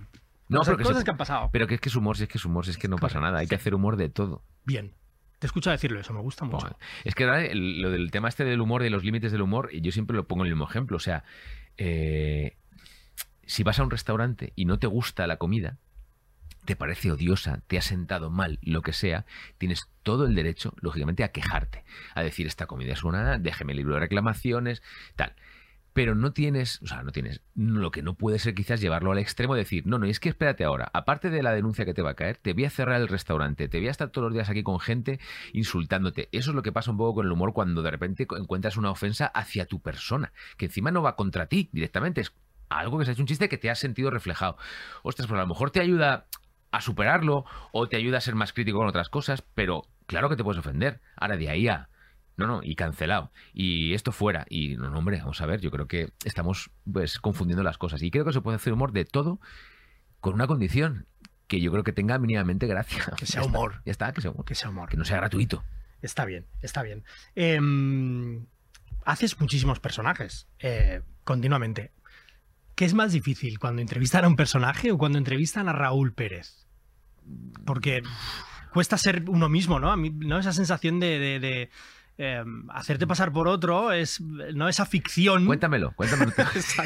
No, 0.47 0.59
cosas, 0.59 0.67
pero 0.75 0.77
que, 0.77 0.83
cosas 0.83 0.97
se- 0.99 1.05
que 1.05 1.11
han 1.11 1.17
pasado. 1.17 1.49
pero 1.51 1.65
que 1.67 1.75
es 1.75 1.81
que 1.81 1.89
es 1.89 1.95
humor, 1.95 2.17
si 2.17 2.23
es 2.23 2.29
que 2.29 2.37
es 2.37 2.45
humor, 2.45 2.65
si 2.65 2.71
es 2.71 2.77
que 2.77 2.87
no 2.87 2.97
pasa 2.97 3.19
nada. 3.19 3.39
Hay 3.39 3.47
que 3.47 3.55
hacer 3.55 3.73
humor 3.73 3.95
de 3.97 4.09
todo. 4.09 4.43
Bien. 4.65 4.93
Te 5.39 5.47
escucho 5.47 5.71
decirlo 5.71 5.99
eso, 5.99 6.13
me 6.13 6.19
gusta 6.21 6.45
mucho. 6.45 6.59
Bueno, 6.59 6.77
es 7.03 7.15
que 7.15 7.25
lo 7.55 7.89
del 7.89 8.11
tema 8.11 8.29
este 8.29 8.43
del 8.45 8.61
humor, 8.61 8.83
de 8.83 8.89
los 8.91 9.03
límites 9.03 9.31
del 9.31 9.41
humor, 9.41 9.71
yo 9.71 9.91
siempre 9.91 10.15
lo 10.15 10.27
pongo 10.27 10.43
en 10.43 10.49
el 10.49 10.53
mismo 10.55 10.69
ejemplo. 10.69 10.97
O 10.97 10.99
sea, 10.99 11.23
eh, 11.77 12.57
si 13.51 13.63
vas 13.63 13.79
a 13.79 13.83
un 13.83 13.91
restaurante 13.91 14.53
y 14.55 14.63
no 14.63 14.79
te 14.79 14.87
gusta 14.87 15.27
la 15.27 15.35
comida, 15.35 15.77
te 16.63 16.77
parece 16.77 17.11
odiosa, 17.11 17.59
te 17.67 17.77
ha 17.77 17.81
sentado 17.81 18.29
mal, 18.29 18.59
lo 18.61 18.81
que 18.81 18.93
sea, 18.93 19.25
tienes 19.57 19.89
todo 20.03 20.25
el 20.25 20.35
derecho, 20.35 20.73
lógicamente, 20.79 21.25
a 21.25 21.33
quejarte, 21.33 21.83
a 22.15 22.23
decir 22.23 22.47
esta 22.47 22.65
comida 22.65 22.93
es 22.93 23.03
una, 23.03 23.39
déjeme 23.39 23.73
el 23.73 23.79
libro 23.79 23.95
de 23.95 23.99
reclamaciones, 23.99 24.81
tal. 25.17 25.35
Pero 25.91 26.15
no 26.15 26.31
tienes, 26.31 26.81
o 26.81 26.87
sea, 26.87 27.03
no 27.03 27.11
tienes, 27.11 27.41
lo 27.53 27.91
que 27.91 28.01
no 28.01 28.13
puede 28.13 28.39
ser 28.39 28.55
quizás 28.55 28.79
llevarlo 28.79 29.11
al 29.11 29.17
extremo, 29.17 29.53
decir, 29.53 29.85
no, 29.85 29.99
no, 29.99 30.05
es 30.05 30.21
que 30.21 30.29
espérate 30.29 30.63
ahora, 30.63 30.89
aparte 30.93 31.29
de 31.29 31.43
la 31.43 31.51
denuncia 31.51 31.83
que 31.83 31.93
te 31.93 32.01
va 32.01 32.11
a 32.11 32.15
caer, 32.15 32.37
te 32.37 32.53
voy 32.53 32.63
a 32.63 32.69
cerrar 32.69 33.01
el 33.01 33.09
restaurante, 33.09 33.67
te 33.67 33.79
voy 33.79 33.89
a 33.89 33.91
estar 33.91 34.11
todos 34.11 34.27
los 34.27 34.33
días 34.33 34.49
aquí 34.49 34.63
con 34.63 34.79
gente 34.79 35.19
insultándote. 35.51 36.29
Eso 36.31 36.51
es 36.51 36.55
lo 36.55 36.61
que 36.61 36.71
pasa 36.71 36.91
un 36.91 36.97
poco 36.97 37.15
con 37.15 37.25
el 37.25 37.33
humor 37.33 37.51
cuando 37.51 37.81
de 37.81 37.91
repente 37.91 38.25
encuentras 38.39 38.77
una 38.77 38.91
ofensa 38.91 39.25
hacia 39.25 39.65
tu 39.65 39.81
persona, 39.81 40.31
que 40.55 40.67
encima 40.67 40.91
no 40.91 41.01
va 41.01 41.17
contra 41.17 41.47
ti 41.47 41.67
directamente, 41.73 42.21
es 42.21 42.31
algo 42.79 42.97
que 42.97 43.05
se 43.05 43.11
ha 43.11 43.13
hecho 43.13 43.23
un 43.23 43.27
chiste 43.27 43.49
que 43.49 43.57
te 43.57 43.69
has 43.69 43.79
sentido 43.79 44.09
reflejado. 44.09 44.57
Ostras, 45.03 45.27
pues 45.27 45.37
a 45.37 45.41
lo 45.41 45.47
mejor 45.47 45.71
te 45.71 45.81
ayuda 45.81 46.27
a 46.71 46.81
superarlo 46.81 47.45
o 47.71 47.87
te 47.87 47.97
ayuda 47.97 48.17
a 48.17 48.21
ser 48.21 48.35
más 48.35 48.53
crítico 48.53 48.79
con 48.79 48.87
otras 48.87 49.09
cosas, 49.09 49.41
pero 49.41 49.87
claro 50.05 50.29
que 50.29 50.35
te 50.35 50.43
puedes 50.43 50.59
ofender. 50.59 51.01
Ahora 51.15 51.37
de 51.37 51.49
ahí 51.49 51.67
a... 51.67 51.89
No, 52.37 52.47
no, 52.47 52.61
y 52.63 52.75
cancelado. 52.75 53.31
Y 53.53 53.93
esto 53.93 54.11
fuera. 54.11 54.45
Y 54.49 54.77
no, 54.77 54.89
no, 54.89 54.97
hombre, 54.97 55.19
vamos 55.19 55.41
a 55.41 55.45
ver, 55.45 55.59
yo 55.59 55.69
creo 55.69 55.87
que 55.87 56.11
estamos 56.23 56.71
pues 56.91 57.19
confundiendo 57.19 57.61
las 57.61 57.77
cosas. 57.77 58.01
Y 58.01 58.09
creo 58.09 58.25
que 58.25 58.33
se 58.33 58.41
puede 58.41 58.55
hacer 58.55 58.73
humor 58.73 58.93
de 58.93 59.05
todo 59.05 59.39
con 60.21 60.33
una 60.33 60.47
condición, 60.47 61.07
que 61.47 61.59
yo 61.59 61.71
creo 61.71 61.83
que 61.83 61.91
tenga 61.91 62.17
mínimamente 62.17 62.67
gracia. 62.67 63.03
Que 63.17 63.25
sea 63.25 63.41
Ya 63.41 63.45
está, 63.47 63.57
humor. 63.57 63.81
ya 63.85 63.91
está, 63.91 64.13
que 64.13 64.21
sea 64.21 64.31
humor. 64.31 64.45
Que 64.45 64.55
sea 64.55 64.69
humor. 64.69 64.89
Que 64.89 64.97
no 64.97 65.03
sea 65.05 65.17
gratuito. 65.17 65.63
Está 66.01 66.25
bien, 66.25 66.47
está 66.61 66.81
bien. 66.81 67.03
Em, 67.35 68.45
haces 69.05 69.39
muchísimos 69.39 69.79
personajes 69.79 70.47
eh, 70.59 71.01
continuamente. 71.23 71.91
¿Qué 72.75 72.85
es 72.85 72.93
más 72.93 73.11
difícil, 73.11 73.59
cuando 73.59 73.81
entrevistan 73.81 74.25
a 74.25 74.27
un 74.27 74.35
personaje 74.35 74.91
o 74.91 74.97
cuando 74.97 75.17
entrevistan 75.17 75.69
a 75.69 75.73
Raúl 75.73 76.13
Pérez? 76.13 76.65
Porque 77.65 78.01
cuesta 78.73 78.97
ser 78.97 79.25
uno 79.27 79.49
mismo, 79.49 79.79
¿no? 79.79 79.91
A 79.91 79.97
mí, 79.97 80.09
¿no? 80.09 80.39
Esa 80.39 80.53
sensación 80.53 80.99
de, 80.99 81.19
de- 81.19 81.39
de, 81.39 81.69
em, 82.17 82.69
hacerte 82.71 83.05
pasar 83.07 83.31
por 83.31 83.47
otro, 83.47 83.91
es, 83.91 84.19
¿no? 84.21 84.67
Esa 84.69 84.85
ficción. 84.85 85.45
Cuéntamelo, 85.45 85.93
cuéntamelo. 85.93 86.31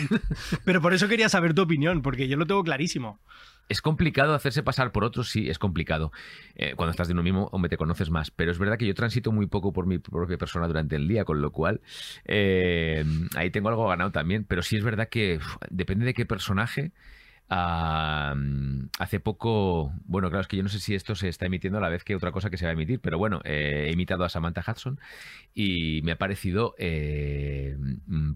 Pero 0.65 0.81
por 0.81 0.93
eso 0.93 1.07
quería 1.07 1.29
saber 1.29 1.53
tu 1.53 1.61
opinión, 1.61 2.01
porque 2.01 2.27
yo 2.27 2.37
lo 2.37 2.45
tengo 2.45 2.63
clarísimo. 2.63 3.19
Es 3.67 3.81
complicado 3.81 4.33
hacerse 4.35 4.61
pasar 4.61 4.91
por 4.91 5.03
otros, 5.03 5.29
sí, 5.29 5.49
es 5.49 5.57
complicado. 5.57 6.11
Eh, 6.55 6.73
cuando 6.75 6.91
estás 6.91 7.07
de 7.07 7.13
uno 7.13 7.23
mismo, 7.23 7.49
hombre, 7.51 7.69
te 7.69 7.77
conoces 7.77 8.11
más. 8.11 8.29
Pero 8.29 8.51
es 8.51 8.59
verdad 8.59 8.77
que 8.77 8.85
yo 8.85 8.93
transito 8.93 9.31
muy 9.31 9.47
poco 9.47 9.73
por 9.73 9.87
mi 9.87 9.97
propia 9.97 10.37
persona 10.37 10.67
durante 10.67 10.95
el 10.95 11.07
día, 11.07 11.25
con 11.25 11.41
lo 11.41 11.51
cual 11.51 11.81
eh, 12.25 13.03
ahí 13.35 13.49
tengo 13.49 13.69
algo 13.69 13.87
ganado 13.87 14.11
también. 14.11 14.43
Pero 14.43 14.61
sí 14.61 14.77
es 14.77 14.83
verdad 14.83 15.09
que 15.09 15.39
depende 15.69 16.05
de 16.05 16.13
qué 16.13 16.25
personaje. 16.25 16.91
hace 17.49 19.19
poco, 19.19 19.93
bueno, 20.05 20.29
claro, 20.29 20.41
es 20.41 20.47
que 20.47 20.57
yo 20.57 20.63
no 20.63 20.69
sé 20.69 20.79
si 20.79 20.93
esto 20.95 21.15
se 21.15 21.27
está 21.29 21.45
emitiendo 21.47 21.79
a 21.79 21.81
la 21.81 21.89
vez 21.89 22.03
que 22.03 22.15
otra 22.15 22.31
cosa 22.31 22.49
que 22.49 22.57
se 22.57 22.65
va 22.65 22.71
a 22.71 22.73
emitir, 22.73 22.99
pero 22.99 23.17
bueno, 23.17 23.41
eh, 23.45 23.87
he 23.87 23.93
imitado 23.93 24.23
a 24.23 24.29
Samantha 24.29 24.63
Hudson 24.67 24.99
y 25.53 26.01
me 26.03 26.11
ha 26.11 26.17
parecido 26.17 26.75
eh, 26.77 27.77
mm, 28.07 28.33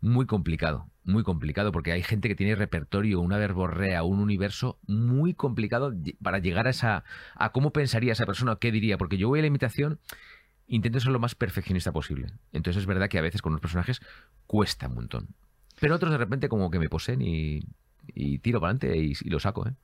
muy 0.00 0.26
complicado, 0.26 0.88
muy 1.04 1.22
complicado, 1.22 1.72
porque 1.72 1.92
hay 1.92 2.02
gente 2.02 2.28
que 2.28 2.34
tiene 2.34 2.54
repertorio, 2.54 3.20
una 3.20 3.38
verborrea, 3.38 4.02
un 4.02 4.20
universo 4.20 4.78
muy 4.86 5.34
complicado 5.34 5.92
para 6.22 6.38
llegar 6.38 6.66
a 6.66 6.70
esa, 6.70 7.04
a 7.34 7.52
cómo 7.52 7.72
pensaría 7.72 8.12
esa 8.12 8.26
persona, 8.26 8.56
qué 8.56 8.72
diría, 8.72 8.98
porque 8.98 9.18
yo 9.18 9.28
voy 9.28 9.40
a 9.40 9.42
la 9.42 9.48
imitación, 9.48 9.98
intento 10.66 11.00
ser 11.00 11.12
lo 11.12 11.18
más 11.18 11.34
perfeccionista 11.34 11.92
posible. 11.92 12.28
Entonces 12.52 12.82
es 12.82 12.86
verdad 12.86 13.08
que 13.08 13.18
a 13.18 13.22
veces 13.22 13.42
con 13.42 13.52
los 13.52 13.60
personajes 13.60 14.00
cuesta 14.46 14.88
un 14.88 14.94
montón. 14.94 15.28
Pero 15.80 15.94
otros 15.94 16.12
de 16.12 16.18
repente 16.18 16.48
como 16.48 16.70
que 16.70 16.78
me 16.78 16.88
poseen 16.88 17.22
y, 17.22 17.60
y 18.14 18.38
tiro 18.38 18.60
para 18.60 18.72
adelante 18.72 18.96
y, 18.96 19.12
y 19.20 19.30
lo 19.30 19.40
saco, 19.40 19.66
¿eh? 19.66 19.74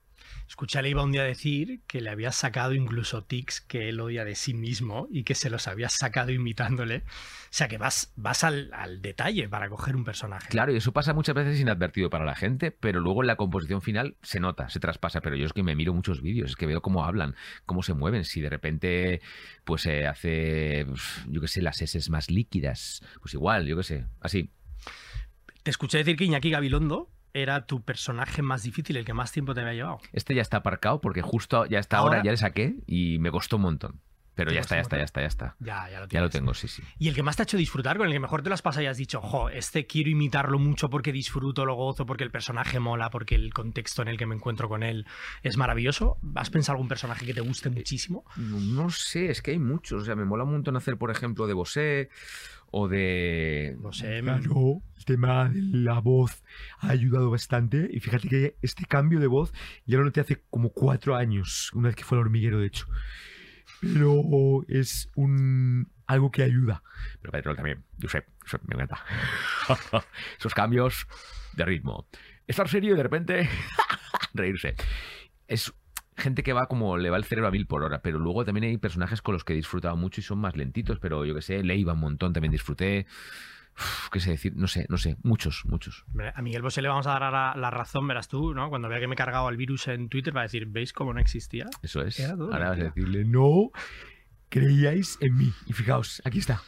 Escuché 0.47 0.79
a 0.79 0.81
Leiva 0.81 1.03
un 1.03 1.11
día 1.11 1.23
decir 1.23 1.81
que 1.87 2.01
le 2.01 2.09
habías 2.09 2.35
sacado 2.35 2.73
incluso 2.73 3.23
tics 3.23 3.61
que 3.61 3.89
él 3.89 3.99
odia 3.99 4.23
de 4.23 4.35
sí 4.35 4.53
mismo 4.53 5.07
y 5.11 5.23
que 5.23 5.35
se 5.35 5.49
los 5.49 5.67
habías 5.67 5.93
sacado 5.93 6.31
imitándole. 6.31 6.97
O 6.97 7.51
sea 7.51 7.67
que 7.67 7.77
vas, 7.77 8.13
vas 8.15 8.43
al, 8.43 8.71
al 8.73 9.01
detalle 9.01 9.49
para 9.49 9.69
coger 9.69 9.95
un 9.95 10.03
personaje. 10.03 10.47
Claro, 10.49 10.71
y 10.71 10.77
eso 10.77 10.93
pasa 10.93 11.13
muchas 11.13 11.35
veces 11.35 11.59
inadvertido 11.59 12.09
para 12.09 12.25
la 12.25 12.35
gente, 12.35 12.71
pero 12.71 12.99
luego 12.99 13.23
en 13.23 13.27
la 13.27 13.35
composición 13.35 13.81
final 13.81 14.15
se 14.21 14.39
nota, 14.39 14.69
se 14.69 14.79
traspasa. 14.79 15.21
Pero 15.21 15.35
yo 15.35 15.45
es 15.45 15.53
que 15.53 15.63
me 15.63 15.75
miro 15.75 15.93
muchos 15.93 16.21
vídeos, 16.21 16.51
es 16.51 16.55
que 16.55 16.65
veo 16.65 16.81
cómo 16.81 17.05
hablan, 17.05 17.35
cómo 17.65 17.83
se 17.83 17.93
mueven. 17.93 18.23
Si 18.23 18.41
de 18.41 18.49
repente, 18.49 19.21
pues 19.63 19.81
se 19.81 20.07
hace, 20.07 20.85
pues, 20.87 21.01
yo 21.27 21.41
qué 21.41 21.47
sé, 21.47 21.61
las 21.61 21.81
S 21.81 22.09
más 22.09 22.29
líquidas, 22.29 23.03
pues 23.21 23.33
igual, 23.33 23.65
yo 23.65 23.75
qué 23.77 23.83
sé, 23.83 24.05
así. 24.21 24.51
Te 25.63 25.71
escuché 25.71 25.97
decir 25.97 26.15
que 26.15 26.23
Iñaki 26.23 26.49
Gabilondo 26.49 27.09
era 27.33 27.65
tu 27.65 27.81
personaje 27.81 28.41
más 28.41 28.63
difícil, 28.63 28.97
el 28.97 29.05
que 29.05 29.13
más 29.13 29.31
tiempo 29.31 29.53
te 29.53 29.61
había 29.61 29.73
llevado. 29.73 29.99
Este 30.13 30.33
ya 30.35 30.41
está 30.41 30.57
aparcado 30.57 31.01
porque 31.01 31.21
justo 31.21 31.65
ya 31.65 31.79
está 31.79 31.97
ahora, 31.97 32.17
Ahora- 32.17 32.23
ya 32.25 32.31
le 32.31 32.37
saqué 32.37 32.75
y 32.87 33.19
me 33.19 33.31
costó 33.31 33.57
un 33.57 33.63
montón. 33.63 33.99
Pero 34.37 34.51
ya 34.51 34.59
está, 34.59 34.75
ya 34.75 34.81
está, 34.81 34.97
ya 34.97 35.03
está, 35.03 35.21
ya 35.21 35.27
está. 35.27 35.55
Ya, 35.59 35.89
ya 35.89 35.99
lo 35.99 36.07
Ya 36.07 36.21
lo 36.21 36.29
tengo, 36.29 36.53
sí, 36.53 36.67
sí. 36.67 36.83
Y 36.99 37.07
el 37.07 37.15
que 37.15 37.23
más 37.23 37.35
te 37.35 37.41
ha 37.41 37.45
hecho 37.45 37.57
disfrutar, 37.57 37.97
con 37.97 38.05
el 38.05 38.13
que 38.13 38.19
mejor 38.19 38.43
te 38.43 38.49
lo 38.49 38.53
has 38.53 38.61
pasado 38.61 38.83
y 38.83 38.85
has 38.85 38.97
dicho, 38.97 39.19
jo, 39.19 39.49
este 39.49 39.87
quiero 39.87 40.11
imitarlo 40.11 40.59
mucho 40.59 40.91
porque 40.91 41.11
disfruto, 41.11 41.65
lo 41.65 41.73
gozo, 41.73 42.05
porque 42.05 42.23
el 42.23 42.29
personaje 42.29 42.79
mola, 42.79 43.09
porque 43.09 43.33
el 43.33 43.51
contexto 43.51 44.03
en 44.03 44.09
el 44.09 44.17
que 44.17 44.27
me 44.27 44.35
encuentro 44.35 44.69
con 44.69 44.83
él 44.83 45.07
es 45.41 45.57
maravilloso. 45.57 46.17
¿Has 46.35 46.51
pensado 46.51 46.75
algún 46.75 46.87
personaje 46.87 47.25
que 47.25 47.33
te 47.33 47.41
guste 47.41 47.71
muchísimo? 47.71 48.25
No, 48.35 48.59
no 48.59 48.89
sé, 48.91 49.31
es 49.31 49.41
que 49.41 49.51
hay 49.51 49.59
muchos. 49.59 50.03
O 50.03 50.05
sea, 50.05 50.15
me 50.15 50.23
mola 50.23 50.43
un 50.43 50.51
montón 50.51 50.77
hacer, 50.77 50.97
por 50.97 51.09
ejemplo, 51.09 51.47
de 51.47 51.53
Bosé 51.53 52.09
o 52.69 52.87
de. 52.87 53.75
No 53.81 53.91
sé, 53.91 54.21
Claro, 54.21 54.81
el 54.97 55.05
tema 55.05 55.49
de 55.49 55.61
la 55.61 55.99
voz 55.99 56.43
ha 56.79 56.89
ayudado 56.89 57.31
bastante. 57.31 57.89
Y 57.91 57.99
fíjate 57.99 58.27
que 58.27 58.55
este 58.61 58.85
cambio 58.85 59.19
de 59.19 59.27
voz 59.27 59.51
ya 59.85 59.97
lo 59.97 60.05
noté 60.05 60.21
hace 60.21 60.43
como 60.49 60.69
cuatro 60.69 61.15
años, 61.15 61.71
una 61.73 61.87
vez 61.87 61.95
que 61.95 62.03
fue 62.03 62.17
al 62.17 62.25
hormiguero, 62.25 62.59
de 62.59 62.67
hecho. 62.67 62.85
Pero 63.81 64.63
es 64.67 65.09
un 65.15 65.91
algo 66.07 66.31
que 66.31 66.43
ayuda. 66.43 66.81
Pero 67.21 67.31
Pedro 67.31 67.55
también, 67.55 67.83
Josep, 68.01 68.25
Josep, 68.41 68.61
me 68.65 68.75
encanta. 68.75 69.03
Esos 70.39 70.53
cambios 70.53 71.07
de 71.53 71.65
ritmo. 71.65 72.07
Estar 72.47 72.69
serio 72.69 72.93
y 72.93 72.97
de 72.97 73.03
repente 73.03 73.49
reírse. 74.33 74.75
Es 75.47 75.73
gente 76.15 76.43
que 76.43 76.53
va 76.53 76.67
como 76.67 76.97
le 76.97 77.09
va 77.09 77.17
el 77.17 77.25
cerebro 77.25 77.49
a 77.49 77.51
mil 77.51 77.67
por 77.67 77.83
hora, 77.83 78.01
pero 78.01 78.19
luego 78.19 78.43
también 78.43 78.63
hay 78.63 78.77
personajes 78.77 79.21
con 79.21 79.33
los 79.33 79.43
que 79.43 79.53
he 79.53 79.55
disfrutado 79.55 79.95
mucho 79.95 80.21
y 80.21 80.23
son 80.23 80.39
más 80.39 80.55
lentitos, 80.55 80.99
pero 80.99 81.25
yo 81.25 81.35
que 81.35 81.41
sé, 81.41 81.63
Leiva 81.63 81.93
un 81.93 81.99
montón 81.99 82.33
también 82.33 82.51
disfruté. 82.51 83.05
Uf, 83.77 84.09
¿Qué 84.09 84.19
sé 84.19 84.31
decir? 84.31 84.53
No 84.55 84.67
sé, 84.67 84.85
no 84.89 84.97
sé. 84.97 85.17
Muchos, 85.23 85.63
muchos. 85.65 86.05
A 86.33 86.41
Miguel 86.41 86.61
Bosé 86.61 86.81
le 86.81 86.87
vamos 86.87 87.07
a 87.07 87.11
dar 87.11 87.23
ahora 87.23 87.55
la 87.55 87.69
razón, 87.69 88.07
verás 88.07 88.27
tú, 88.27 88.53
¿no? 88.53 88.69
Cuando 88.69 88.89
vea 88.89 88.99
que 88.99 89.07
me 89.07 89.13
he 89.13 89.17
cargado 89.17 89.49
el 89.49 89.57
virus 89.57 89.87
en 89.87 90.09
Twitter 90.09 90.35
va 90.35 90.41
a 90.41 90.43
decir, 90.43 90.65
¿veis 90.67 90.93
cómo 90.93 91.13
no 91.13 91.19
existía? 91.19 91.67
Eso 91.81 92.01
es. 92.01 92.19
Ahora 92.19 92.69
vas 92.69 92.79
a 92.79 92.83
decirle, 92.85 93.23
No 93.25 93.71
creíais 94.49 95.17
en 95.21 95.35
mí. 95.35 95.53
Y 95.65 95.73
fijaos, 95.73 96.21
aquí 96.25 96.39
está. 96.39 96.61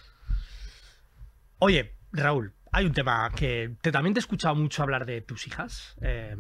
Oye, 1.60 1.96
Raúl, 2.12 2.54
hay 2.72 2.86
un 2.86 2.94
tema 2.94 3.30
que 3.36 3.76
te, 3.82 3.92
también 3.92 4.14
te 4.14 4.20
he 4.20 4.22
escuchado 4.22 4.56
mucho 4.56 4.84
hablar 4.84 5.06
de 5.06 5.22
tus 5.22 5.48
hijas. 5.48 5.96
Eh, 6.02 6.36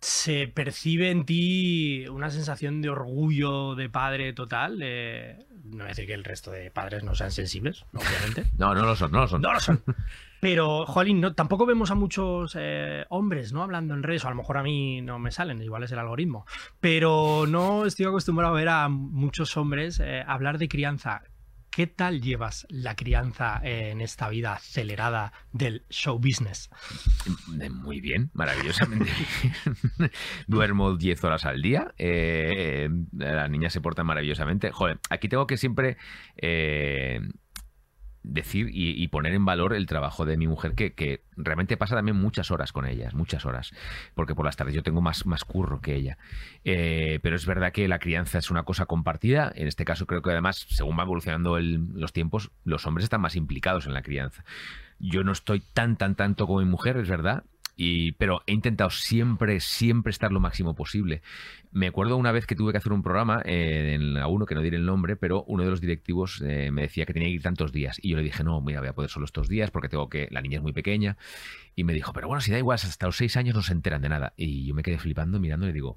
¿Se 0.00 0.48
percibe 0.48 1.10
en 1.10 1.26
ti 1.26 2.06
una 2.08 2.30
sensación 2.30 2.80
de 2.80 2.88
orgullo 2.88 3.74
de 3.74 3.90
padre 3.90 4.32
total? 4.32 4.78
Eh, 4.82 5.46
no 5.64 5.78
voy 5.78 5.84
a 5.84 5.88
decir 5.88 6.06
que 6.06 6.14
el 6.14 6.24
resto 6.24 6.50
de 6.50 6.70
padres 6.70 7.04
no 7.04 7.14
sean 7.14 7.30
sensibles, 7.30 7.84
obviamente. 7.92 8.46
No, 8.56 8.74
no 8.74 8.82
lo 8.82 8.96
son, 8.96 9.12
no 9.12 9.20
lo 9.20 9.28
son. 9.28 9.42
No 9.42 9.52
lo 9.52 9.60
son. 9.60 9.82
Pero, 10.40 10.86
Jolín, 10.86 11.20
no, 11.20 11.34
tampoco 11.34 11.66
vemos 11.66 11.90
a 11.90 11.94
muchos 11.94 12.56
eh, 12.58 13.04
hombres 13.10 13.52
¿no? 13.52 13.62
hablando 13.62 13.92
en 13.92 14.02
redes, 14.02 14.24
o 14.24 14.28
a 14.28 14.30
lo 14.30 14.36
mejor 14.36 14.56
a 14.56 14.62
mí 14.62 15.02
no 15.02 15.18
me 15.18 15.32
salen, 15.32 15.60
igual 15.60 15.82
es 15.82 15.92
el 15.92 15.98
algoritmo. 15.98 16.46
Pero 16.80 17.44
no 17.46 17.84
estoy 17.84 18.06
acostumbrado 18.06 18.54
a 18.54 18.56
ver 18.56 18.70
a 18.70 18.88
muchos 18.88 19.54
hombres 19.58 20.00
eh, 20.00 20.24
hablar 20.26 20.56
de 20.56 20.68
crianza. 20.68 21.24
¿Qué 21.70 21.86
tal 21.86 22.20
llevas 22.20 22.66
la 22.68 22.96
crianza 22.96 23.60
eh, 23.62 23.90
en 23.90 24.00
esta 24.00 24.28
vida 24.28 24.54
acelerada 24.54 25.32
del 25.52 25.84
show 25.88 26.18
business? 26.18 26.68
Eh, 27.60 27.70
Muy 27.70 28.00
bien, 28.00 28.30
maravillosamente. 28.34 29.10
Duermo 30.48 30.96
10 30.96 31.22
horas 31.24 31.44
al 31.44 31.62
día. 31.62 31.94
eh, 31.96 32.88
las 33.12 33.48
niñas 33.50 33.72
se 33.72 33.80
portan 33.80 34.06
maravillosamente. 34.06 34.72
Joder, 34.72 34.98
aquí 35.10 35.28
tengo 35.28 35.46
que 35.46 35.56
siempre 35.56 35.96
eh, 36.36 37.20
decir 38.22 38.68
y, 38.72 39.06
poner 39.08 39.32
en 39.34 39.44
valor 39.44 39.74
el 39.74 39.86
trabajo 39.86 40.26
de 40.26 40.36
mi 40.36 40.46
mujer, 40.46 40.74
que, 40.74 41.22
realmente 41.36 41.76
pasa 41.76 41.96
también 41.96 42.16
muchas 42.16 42.50
horas 42.50 42.72
con 42.72 42.86
ellas, 42.86 43.14
muchas 43.14 43.46
horas, 43.46 43.72
porque 44.14 44.34
por 44.34 44.44
las 44.44 44.56
tardes 44.56 44.74
yo 44.74 44.82
tengo 44.82 45.00
más, 45.00 45.26
más 45.26 45.44
curro 45.44 45.80
que 45.80 45.94
ella. 45.94 46.18
Eh, 46.64 47.18
pero 47.22 47.36
es 47.36 47.46
verdad 47.46 47.72
que 47.72 47.88
la 47.88 47.98
crianza 47.98 48.38
es 48.38 48.50
una 48.50 48.64
cosa 48.64 48.86
compartida, 48.86 49.50
en 49.54 49.68
este 49.68 49.84
caso 49.84 50.06
creo 50.06 50.22
que 50.22 50.30
además, 50.30 50.66
según 50.68 50.98
va 50.98 51.02
evolucionando 51.04 51.56
el- 51.56 51.88
los 51.94 52.12
tiempos, 52.12 52.50
los 52.64 52.86
hombres 52.86 53.04
están 53.04 53.20
más 53.20 53.36
implicados 53.36 53.86
en 53.86 53.94
la 53.94 54.02
crianza. 54.02 54.44
Yo 54.98 55.24
no 55.24 55.32
estoy 55.32 55.60
tan, 55.72 55.96
tan, 55.96 56.14
tanto 56.14 56.46
como 56.46 56.60
mi 56.60 56.66
mujer, 56.66 56.98
es 56.98 57.08
verdad, 57.08 57.44
y, 57.82 58.12
pero 58.12 58.42
he 58.46 58.52
intentado 58.52 58.90
siempre, 58.90 59.58
siempre 59.58 60.10
estar 60.10 60.32
lo 60.32 60.38
máximo 60.38 60.74
posible. 60.74 61.22
Me 61.72 61.86
acuerdo 61.86 62.18
una 62.18 62.30
vez 62.30 62.44
que 62.44 62.54
tuve 62.54 62.72
que 62.72 62.78
hacer 62.78 62.92
un 62.92 63.02
programa 63.02 63.40
eh, 63.46 63.94
en 63.94 64.12
la 64.12 64.26
1, 64.26 64.44
que 64.44 64.54
no 64.54 64.60
diré 64.60 64.76
el 64.76 64.84
nombre, 64.84 65.16
pero 65.16 65.44
uno 65.44 65.64
de 65.64 65.70
los 65.70 65.80
directivos 65.80 66.42
eh, 66.44 66.70
me 66.70 66.82
decía 66.82 67.06
que 67.06 67.14
tenía 67.14 67.28
que 67.28 67.36
ir 67.36 67.42
tantos 67.42 67.72
días. 67.72 67.98
Y 68.02 68.10
yo 68.10 68.18
le 68.18 68.22
dije, 68.22 68.44
no, 68.44 68.60
mira, 68.60 68.80
voy 68.80 68.90
a 68.90 68.92
poder 68.92 69.08
solo 69.08 69.24
estos 69.24 69.48
días 69.48 69.70
porque 69.70 69.88
tengo 69.88 70.10
que. 70.10 70.28
La 70.30 70.42
niña 70.42 70.58
es 70.58 70.62
muy 70.62 70.74
pequeña. 70.74 71.16
Y 71.76 71.84
me 71.84 71.92
dijo, 71.94 72.12
pero 72.12 72.26
bueno, 72.28 72.40
si 72.40 72.50
da 72.50 72.58
igual, 72.58 72.74
hasta 72.74 73.06
los 73.06 73.16
seis 73.16 73.36
años 73.36 73.54
no 73.54 73.62
se 73.62 73.72
enteran 73.72 74.02
de 74.02 74.08
nada. 74.08 74.34
Y 74.36 74.66
yo 74.66 74.74
me 74.74 74.82
quedé 74.82 74.98
flipando 74.98 75.38
mirando 75.38 75.68
y 75.68 75.72
digo, 75.72 75.96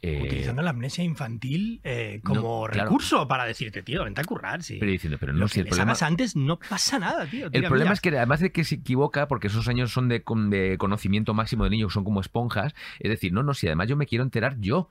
Eh, 0.00 0.22
Utilizando 0.24 0.62
la 0.62 0.70
amnesia 0.70 1.04
infantil 1.04 1.80
eh, 1.84 2.20
como 2.24 2.66
no, 2.66 2.72
claro. 2.72 2.88
recurso 2.88 3.28
para 3.28 3.44
decirte, 3.44 3.82
tío, 3.82 4.04
vente 4.04 4.20
a 4.20 4.24
currar, 4.24 4.62
sí. 4.62 4.76
pero 4.78 4.90
diciendo, 4.92 5.18
pero 5.20 5.32
no, 5.32 5.40
Lo 5.40 5.48
si 5.48 5.54
que 5.54 5.60
el 5.60 5.64
les 5.64 5.70
problema. 5.72 5.92
hagas 5.92 6.02
antes 6.02 6.36
no 6.36 6.58
pasa 6.58 6.98
nada, 6.98 7.26
tío. 7.26 7.46
El 7.52 7.62
problema 7.64 7.84
mira. 7.86 7.92
es 7.92 8.00
que 8.00 8.16
además 8.16 8.40
de 8.40 8.52
que 8.52 8.64
se 8.64 8.76
equivoca, 8.76 9.28
porque 9.28 9.48
esos 9.48 9.68
años 9.68 9.92
son 9.92 10.08
de, 10.08 10.22
de 10.48 10.78
conocimiento 10.78 11.34
máximo 11.34 11.64
de 11.64 11.70
niños, 11.70 11.92
son 11.92 12.04
como 12.04 12.20
esponjas, 12.20 12.74
es 13.00 13.10
decir, 13.10 13.32
no, 13.32 13.42
no, 13.42 13.52
si 13.52 13.66
además 13.66 13.88
yo 13.88 13.96
me 13.96 14.06
quiero 14.06 14.24
enterar 14.24 14.56
yo. 14.60 14.88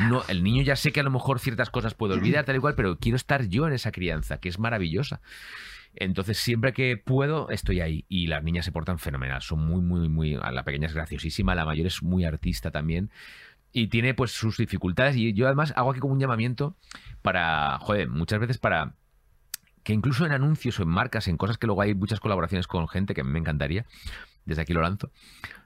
No, 0.00 0.22
el 0.28 0.42
niño 0.42 0.62
ya 0.62 0.74
sé 0.74 0.90
que 0.90 1.00
a 1.00 1.02
lo 1.02 1.10
mejor 1.10 1.38
ciertas 1.38 1.68
cosas 1.70 1.92
puedo 1.94 2.14
olvidar, 2.14 2.44
tal 2.46 2.56
y 2.56 2.60
cual, 2.60 2.74
pero 2.74 2.98
quiero 2.98 3.16
estar 3.16 3.46
yo 3.46 3.66
en 3.66 3.74
esa 3.74 3.92
crianza, 3.92 4.38
que 4.38 4.48
es 4.48 4.58
maravillosa. 4.58 5.20
Entonces, 5.96 6.38
siempre 6.38 6.72
que 6.72 6.96
puedo, 6.96 7.50
estoy 7.50 7.80
ahí. 7.80 8.04
Y 8.08 8.26
las 8.26 8.42
niñas 8.42 8.64
se 8.64 8.72
portan 8.72 8.98
fenomenal. 8.98 9.42
Son 9.42 9.58
muy, 9.66 9.80
muy, 9.80 10.08
muy. 10.08 10.34
La 10.34 10.64
pequeña 10.64 10.86
es 10.86 10.94
graciosísima, 10.94 11.54
la 11.54 11.64
mayor 11.64 11.86
es 11.86 12.02
muy 12.02 12.24
artista 12.24 12.70
también. 12.70 13.10
Y 13.72 13.88
tiene 13.88 14.14
pues 14.14 14.32
sus 14.32 14.56
dificultades. 14.56 15.16
Y 15.16 15.32
yo 15.32 15.46
además 15.46 15.72
hago 15.76 15.90
aquí 15.90 16.00
como 16.00 16.14
un 16.14 16.20
llamamiento 16.20 16.76
para. 17.22 17.78
Joder, 17.80 18.08
muchas 18.08 18.40
veces 18.40 18.58
para 18.58 18.94
que 19.86 19.92
incluso 19.92 20.26
en 20.26 20.32
anuncios 20.32 20.80
o 20.80 20.82
en 20.82 20.88
marcas, 20.88 21.28
en 21.28 21.36
cosas 21.36 21.58
que 21.58 21.68
luego 21.68 21.80
hay 21.80 21.94
muchas 21.94 22.18
colaboraciones 22.18 22.66
con 22.66 22.88
gente 22.88 23.14
que 23.14 23.22
me 23.22 23.38
encantaría, 23.38 23.86
desde 24.44 24.62
aquí 24.62 24.72
lo 24.72 24.82
lanzo, 24.82 25.12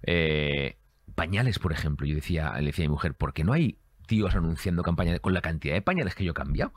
eh, 0.02 0.76
pañales, 1.14 1.58
por 1.58 1.72
ejemplo, 1.72 2.06
yo 2.06 2.14
decía, 2.14 2.52
le 2.58 2.66
decía 2.66 2.84
a 2.84 2.88
mi 2.88 2.92
mujer, 2.92 3.14
¿por 3.14 3.32
qué 3.32 3.44
no 3.44 3.54
hay 3.54 3.78
tíos 4.06 4.34
anunciando 4.34 4.82
campañas 4.82 5.20
con 5.20 5.32
la 5.32 5.40
cantidad 5.40 5.72
de 5.72 5.80
pañales 5.80 6.14
que 6.14 6.24
yo 6.24 6.32
he 6.32 6.34
cambiado? 6.34 6.74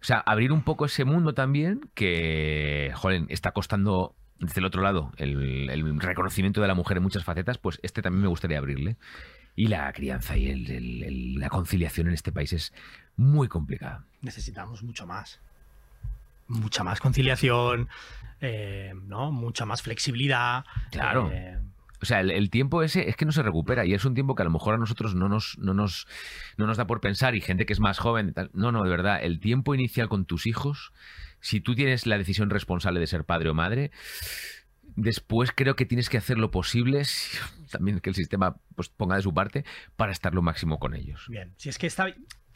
O 0.00 0.04
sea, 0.04 0.18
abrir 0.18 0.52
un 0.52 0.62
poco 0.62 0.84
ese 0.86 1.04
mundo 1.04 1.34
también 1.34 1.88
que, 1.94 2.92
joder, 2.94 3.24
está 3.28 3.52
costando 3.52 4.14
desde 4.38 4.60
el 4.60 4.66
otro 4.66 4.82
lado 4.82 5.12
el, 5.16 5.70
el 5.70 6.00
reconocimiento 6.00 6.60
de 6.60 6.68
la 6.68 6.74
mujer 6.74 6.98
en 6.98 7.02
muchas 7.02 7.24
facetas, 7.24 7.58
pues 7.58 7.80
este 7.82 8.02
también 8.02 8.22
me 8.22 8.28
gustaría 8.28 8.58
abrirle. 8.58 8.96
Y 9.56 9.68
la 9.68 9.90
crianza 9.94 10.36
y 10.36 10.50
el- 10.50 10.70
el- 10.70 11.02
el- 11.02 11.34
la 11.36 11.48
conciliación 11.48 12.08
en 12.08 12.14
este 12.14 12.30
país 12.30 12.52
es 12.52 12.74
muy 13.16 13.48
complicada. 13.48 14.04
Necesitamos 14.20 14.82
mucho 14.82 15.06
más. 15.06 15.40
Mucha 16.48 16.84
más 16.84 17.00
conciliación, 17.00 17.88
eh, 18.42 18.92
¿no? 19.06 19.32
Mucha 19.32 19.64
más 19.64 19.80
flexibilidad. 19.82 20.64
Claro. 20.92 21.30
eh, 21.32 21.58
O 22.02 22.06
sea, 22.06 22.20
el, 22.20 22.50
tiempo 22.50 22.82
ese 22.82 23.08
es 23.08 23.16
que 23.16 23.24
no 23.24 23.32
se 23.32 23.42
recupera 23.42 23.84
y 23.86 23.94
es 23.94 24.04
un 24.04 24.14
tiempo 24.14 24.34
que 24.34 24.42
a 24.42 24.44
lo 24.44 24.50
mejor 24.50 24.74
a 24.74 24.78
nosotros 24.78 25.14
no 25.14 25.28
nos, 25.28 25.56
no 25.58 25.74
nos, 25.74 26.06
no 26.56 26.66
nos 26.66 26.76
da 26.76 26.86
por 26.86 27.00
pensar 27.00 27.34
y 27.34 27.40
gente 27.40 27.66
que 27.66 27.72
es 27.72 27.80
más 27.80 27.98
joven. 27.98 28.34
No, 28.52 28.72
no, 28.72 28.82
de 28.84 28.90
verdad, 28.90 29.18
el 29.22 29.40
tiempo 29.40 29.74
inicial 29.74 30.08
con 30.08 30.24
tus 30.26 30.46
hijos, 30.46 30.92
si 31.40 31.60
tú 31.60 31.74
tienes 31.74 32.06
la 32.06 32.18
decisión 32.18 32.50
responsable 32.50 33.00
de 33.00 33.06
ser 33.06 33.24
padre 33.24 33.48
o 33.50 33.54
madre, 33.54 33.90
después 34.94 35.52
creo 35.54 35.76
que 35.76 35.86
tienes 35.86 36.08
que 36.08 36.18
hacer 36.18 36.38
lo 36.38 36.50
posible, 36.50 37.04
si- 37.04 37.38
también 37.70 38.00
que 38.00 38.10
el 38.10 38.16
sistema 38.16 38.56
pues, 38.74 38.88
ponga 38.88 39.16
de 39.16 39.22
su 39.22 39.34
parte, 39.34 39.64
para 39.96 40.12
estar 40.12 40.34
lo 40.34 40.42
máximo 40.42 40.78
con 40.78 40.94
ellos. 40.94 41.26
Bien, 41.28 41.52
si 41.56 41.68
es 41.68 41.78
que 41.78 41.86
esta, 41.86 42.06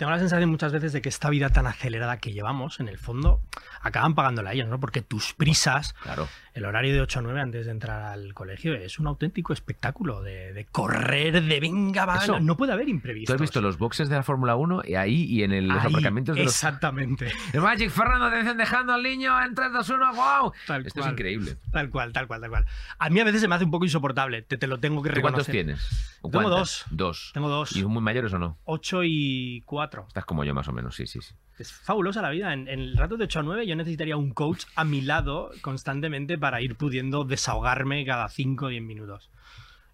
tengo 0.01 0.11
la 0.13 0.19
sensación 0.19 0.49
muchas 0.49 0.73
veces 0.73 0.95
de 0.95 1.03
que 1.03 1.11
esta 1.11 1.29
vida 1.29 1.51
tan 1.51 1.67
acelerada 1.67 2.17
que 2.17 2.33
llevamos, 2.33 2.81
en 2.81 2.89
el 2.89 2.97
fondo, 2.97 3.43
acaban 3.83 4.15
pagándola 4.15 4.55
ellos, 4.55 4.67
¿no? 4.67 4.81
Porque 4.81 5.03
tus 5.03 5.35
prisas, 5.35 5.93
Claro. 6.03 6.27
el 6.55 6.65
horario 6.65 6.95
de 6.95 7.03
8 7.03 7.19
a 7.19 7.23
9 7.23 7.41
antes 7.43 7.67
de 7.67 7.73
entrar 7.73 8.01
al 8.03 8.33
colegio, 8.33 8.75
es 8.75 8.99
un 8.99 9.07
auténtico 9.09 9.53
espectáculo 9.53 10.23
de, 10.23 10.55
de 10.55 10.65
correr, 10.65 11.43
de 11.43 11.61
venga, 11.61 12.07
va, 12.07 12.17
Eso. 12.17 12.41
no, 12.41 12.57
puede 12.57 12.73
haber 12.73 12.87
Tú 12.87 12.93
imprevistos. 12.93 13.35
has 13.35 13.41
visto 13.43 13.61
los 13.61 13.77
boxes 13.77 14.09
de 14.09 14.17
la 14.17 14.23
Fórmula 14.23 14.57
1 14.57 14.83
y 14.87 14.95
ahí 14.95 15.25
y 15.25 15.43
en 15.43 15.53
el- 15.53 15.69
los 15.69 15.83
Ahí, 15.85 15.89
aparcamientos 15.91 16.35
de 16.35 16.45
los... 16.45 16.53
Exactamente. 16.55 17.31
El 17.53 17.61
Magic 17.61 17.91
Fernando, 17.91 18.25
atención, 18.25 18.57
dejando 18.57 18.95
al 18.95 19.03
niño 19.03 19.39
en 19.45 19.55
3, 19.55 19.71
2, 19.71 19.89
1, 19.91 20.15
wow. 20.15 20.53
Tal 20.67 20.87
Esto 20.87 21.01
cual. 21.01 21.11
es 21.11 21.13
increíble. 21.13 21.57
Tal 21.73 21.91
cual, 21.91 22.13
tal 22.15 22.27
cual, 22.27 22.41
tal 22.41 22.49
cual. 22.51 22.67
A 22.99 23.11
mí 23.11 23.21
a 23.21 23.25
veces 23.25 23.43
se 23.43 23.49
me 23.49 23.55
hace 23.55 23.65
un 23.67 23.71
poco 23.71 23.85
insoportable, 23.85 24.41
te, 24.41 24.57
te 24.57 24.67
lo 24.67 24.79
tengo 24.81 25.03
que 25.03 25.11
¿Tú 25.11 25.21
cuántos 25.21 25.47
reconocer. 25.47 25.53
tienes? 25.53 26.19
¿O 26.23 26.31
Tengo 26.31 26.45
cuántas? 26.45 26.59
dos. 26.59 26.85
Dos. 26.91 27.31
Tengo 27.35 27.49
dos, 27.51 27.77
¿Y 27.77 27.83
son 27.83 27.91
muy 27.93 28.03
mayores 28.03 28.33
o 28.33 28.39
no? 28.39 28.57
8 28.65 29.05
y 29.05 29.63
4. 29.91 30.05
Estás 30.09 30.25
como 30.25 30.45
yo 30.45 30.55
más 30.55 30.69
o 30.69 30.73
menos, 30.73 30.95
sí, 30.95 31.07
sí. 31.07 31.21
sí. 31.21 31.35
Es 31.59 31.73
fabulosa 31.73 32.23
la 32.23 32.31
vida. 32.31 32.53
En, 32.53 32.69
en 32.69 32.81
el 32.81 32.97
rato 32.97 33.17
de 33.17 33.25
8 33.25 33.41
a 33.41 33.43
9 33.43 33.67
yo 33.67 33.77
necesitaría 33.77 34.17
un 34.17 34.31
coach 34.33 34.65
a 34.77 34.85
mi 34.85 35.01
lado 35.01 35.51
constantemente 35.63 36.39
para 36.39 36.61
ir 36.61 36.77
pudiendo 36.77 37.25
desahogarme 37.25 38.05
cada 38.07 38.29
5 38.29 38.67
o 38.67 38.69
10 38.69 38.83
minutos. 38.83 39.31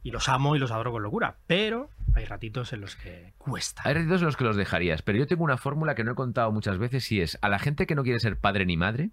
Y 0.03 0.11
los 0.11 0.29
amo 0.29 0.55
y 0.55 0.59
los 0.59 0.71
adoro 0.71 0.93
con 0.93 1.03
locura. 1.03 1.39
Pero 1.47 1.91
hay 2.15 2.25
ratitos 2.25 2.73
en 2.73 2.81
los 2.81 2.95
que 2.95 3.33
cuesta. 3.39 3.83
Hay 3.85 3.95
ratitos 3.95 4.21
en 4.21 4.27
los 4.27 4.37
que 4.37 4.45
los 4.45 4.57
dejarías, 4.57 5.03
pero 5.03 5.19
yo 5.19 5.27
tengo 5.27 5.45
una 5.45 5.57
fórmula 5.57 5.95
que 5.95 6.05
no 6.05 6.13
he 6.13 6.15
contado 6.15 6.53
muchas 6.53 6.79
veces 6.79 7.11
y 7.11 7.21
es 7.21 7.39
a 7.43 7.49
la 7.49 7.59
gente 7.59 7.87
que 7.87 7.95
no 7.95 8.05
quiere 8.05 8.21
ser 8.21 8.39
padre 8.39 8.67
ni 8.67 8.77
madre, 8.77 9.11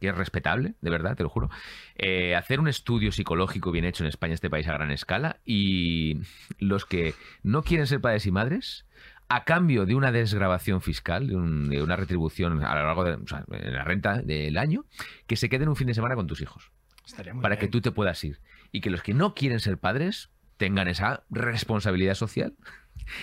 que 0.00 0.08
es 0.08 0.16
respetable, 0.16 0.74
de 0.80 0.90
verdad, 0.90 1.16
te 1.16 1.22
lo 1.22 1.28
juro, 1.28 1.50
eh, 1.96 2.34
hacer 2.36 2.60
un 2.60 2.68
estudio 2.68 3.10
psicológico 3.10 3.72
bien 3.72 3.84
hecho 3.84 4.04
en 4.04 4.08
España, 4.08 4.34
este 4.34 4.50
país 4.50 4.68
a 4.68 4.74
gran 4.74 4.90
escala, 4.90 5.40
y 5.44 6.18
los 6.58 6.84
que 6.84 7.14
no 7.42 7.62
quieren 7.62 7.86
ser 7.86 8.00
padres 8.00 8.26
y 8.26 8.30
madres, 8.30 8.86
a 9.28 9.44
cambio 9.44 9.86
de 9.86 9.94
una 9.94 10.12
desgrabación 10.12 10.80
fiscal, 10.82 11.26
de, 11.28 11.36
un- 11.36 11.68
de 11.70 11.82
una 11.82 11.96
retribución 11.96 12.62
a 12.64 12.74
lo 12.74 12.86
largo 12.86 13.04
de 13.04 13.12
o 13.14 13.26
sea, 13.26 13.44
en 13.50 13.72
la 13.74 13.84
renta 13.84 14.20
del 14.22 14.56
año, 14.58 14.84
que 15.26 15.36
se 15.36 15.48
queden 15.48 15.68
un 15.68 15.76
fin 15.76 15.86
de 15.86 15.94
semana 15.94 16.14
con 16.14 16.26
tus 16.26 16.40
hijos. 16.40 16.70
Estaría 17.06 17.34
muy 17.34 17.42
para 17.42 17.58
que 17.58 17.68
tú 17.68 17.80
te 17.80 17.90
puedas 17.90 18.22
ir. 18.24 18.40
Y 18.72 18.80
que 18.80 18.90
los 18.90 19.02
que 19.02 19.14
no 19.14 19.34
quieren 19.34 19.60
ser 19.60 19.78
padres 19.78 20.30
tengan 20.56 20.88
esa 20.88 21.24
responsabilidad 21.30 22.14
social. 22.14 22.54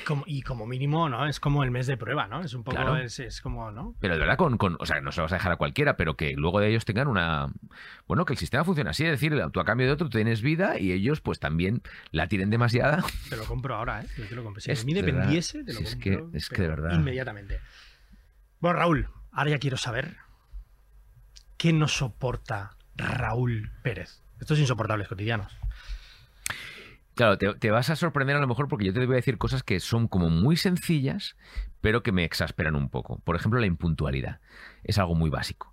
Como- 0.05 0.23
y 0.27 0.41
como 0.43 0.67
mínimo, 0.67 1.09
¿no? 1.09 1.25
Es 1.27 1.39
como 1.39 1.63
el 1.63 1.71
mes 1.71 1.87
de 1.87 1.97
prueba, 1.97 2.27
¿no? 2.27 2.41
Es 2.41 2.53
un 2.53 2.63
poco. 2.63 2.75
Claro. 2.77 2.97
Es, 2.97 3.19
es 3.19 3.41
como, 3.41 3.71
¿no? 3.71 3.95
Pero 3.99 4.13
de 4.13 4.19
verdad, 4.19 4.37
con, 4.37 4.57
con- 4.57 4.77
o 4.79 4.85
sea, 4.85 5.01
no 5.01 5.11
se 5.11 5.19
lo 5.21 5.23
vas 5.25 5.31
a 5.31 5.35
dejar 5.35 5.51
a 5.53 5.55
cualquiera, 5.55 5.97
pero 5.97 6.15
que 6.15 6.33
luego 6.33 6.59
de 6.59 6.69
ellos 6.69 6.85
tengan 6.85 7.07
una. 7.07 7.47
Bueno, 8.07 8.25
que 8.25 8.33
el 8.33 8.39
sistema 8.39 8.63
funcione 8.63 8.89
así, 8.91 9.03
es 9.05 9.11
decir, 9.11 9.33
tú 9.51 9.59
a 9.59 9.65
cambio 9.65 9.87
de 9.87 9.93
otro 9.93 10.09
tienes 10.09 10.41
vida 10.41 10.77
y 10.79 10.91
ellos, 10.91 11.19
pues 11.21 11.39
también 11.39 11.81
la 12.11 12.27
tienen 12.27 12.49
demasiada. 12.51 13.03
Te 13.29 13.37
lo 13.37 13.45
compro 13.45 13.75
ahora, 13.75 14.01
¿eh? 14.01 14.07
Yo 14.17 14.27
te 14.27 14.35
lo 14.35 14.43
compro. 14.43 14.61
Si 14.61 14.71
Es 14.71 14.79
de 14.81 14.85
mí 14.85 14.93
de 14.93 15.01
verdad. 15.01 15.17
dependiese, 15.21 15.63
te 15.63 15.73
lo 15.73 15.79
Si 15.79 15.83
es 15.85 15.95
compro. 15.95 16.31
que- 16.31 16.37
es 16.37 16.49
que 16.49 16.61
de 16.61 16.67
verdad. 16.67 16.91
Inmediatamente. 16.93 17.59
Bueno, 18.59 18.77
Raúl, 18.79 19.07
ahora 19.31 19.49
ya 19.49 19.57
quiero 19.59 19.77
saber. 19.77 20.17
¿Qué 21.57 21.73
no 21.73 21.87
soporta 21.87 22.71
Raúl 22.95 23.71
Pérez? 23.83 24.21
Estos 24.39 24.57
insoportables 24.59 25.07
cotidianos. 25.07 25.55
Claro, 27.21 27.37
te, 27.37 27.69
vas 27.69 27.91
a 27.91 27.95
sorprender 27.95 28.35
a 28.35 28.39
lo 28.39 28.47
mejor 28.47 28.67
porque 28.67 28.85
yo 28.85 28.93
te 28.93 29.05
voy 29.05 29.13
a 29.13 29.17
decir 29.17 29.37
cosas 29.37 29.61
que 29.61 29.79
son 29.79 30.07
como 30.07 30.31
muy 30.31 30.57
sencillas, 30.57 31.37
pero 31.79 32.01
que 32.01 32.11
me 32.11 32.23
exasperan 32.23 32.75
un 32.75 32.89
poco. 32.89 33.19
Por 33.19 33.35
ejemplo, 33.35 33.59
la 33.59 33.67
impuntualidad. 33.67 34.39
Es 34.83 34.97
algo 34.97 35.13
muy 35.13 35.29
básico. 35.29 35.71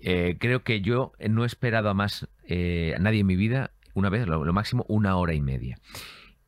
Eh, 0.00 0.36
creo 0.40 0.64
que 0.64 0.80
yo 0.80 1.12
no 1.28 1.44
he 1.44 1.46
esperado 1.46 1.90
a 1.90 1.94
más 1.94 2.28
eh, 2.42 2.92
a 2.96 2.98
nadie 2.98 3.20
en 3.20 3.26
mi 3.28 3.36
vida, 3.36 3.70
una 3.94 4.08
vez, 4.08 4.26
lo, 4.26 4.44
lo 4.44 4.52
máximo, 4.52 4.84
una 4.88 5.14
hora 5.14 5.32
y 5.32 5.40
media. 5.40 5.78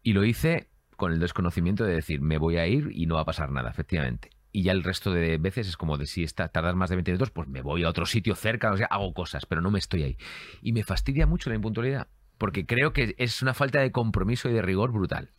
Y 0.03 0.13
lo 0.13 0.25
hice 0.25 0.71
con 0.97 1.13
el 1.13 1.21
desconocimiento 1.21 1.85
de 1.85 1.95
decir, 1.95 2.21
me 2.21 2.39
voy 2.39 2.57
a 2.57 2.67
ir 2.67 2.89
y 2.91 3.07
no 3.07 3.15
va 3.15 3.21
a 3.21 3.27
pasar 3.27 3.53
nada, 3.53 3.71
efectivamente. 3.71 4.31
Y 4.51 4.65
ya 4.65 4.73
el 4.73 4.83
resto 4.83 5.13
de 5.13 5.39
veces 5.39 5.69
es 5.69 5.77
como 5.77 5.99
de 5.99 6.07
si 6.07 6.25
está, 6.25 6.49
tardas 6.49 6.75
más 6.75 6.91
de 6.91 6.97
20 6.97 7.13
minutos, 7.13 7.31
pues 7.31 7.47
me 7.47 7.63
voy 7.63 7.85
a 7.85 7.89
otro 7.89 8.07
sitio 8.07 8.35
cerca, 8.35 8.73
o 8.73 8.77
sea, 8.77 8.87
hago 8.87 9.15
cosas, 9.15 9.47
pero 9.47 9.61
no 9.61 9.71
me 9.71 9.79
estoy 9.79 10.03
ahí. 10.03 10.17
Y 10.63 10.73
me 10.73 10.83
fastidia 10.83 11.29
mucho 11.29 11.49
la 11.49 11.55
impuntualidad, 11.55 12.09
porque 12.39 12.67
creo 12.67 12.93
que 12.93 13.15
es 13.19 13.43
una 13.43 13.55
falta 13.55 13.81
de 13.81 13.93
compromiso 13.93 14.49
y 14.49 14.53
de 14.53 14.63
rigor 14.63 14.93
brutal. 14.93 15.31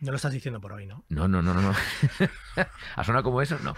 No 0.00 0.10
lo 0.10 0.16
estás 0.16 0.32
diciendo 0.32 0.60
por 0.60 0.72
hoy, 0.72 0.86
¿no? 0.86 1.04
No, 1.08 1.28
no, 1.28 1.42
no, 1.42 1.54
no. 1.54 1.62
no. 1.62 1.72
¿Ha 2.96 3.04
sonado 3.04 3.22
como 3.22 3.40
eso? 3.40 3.58
No. 3.62 3.74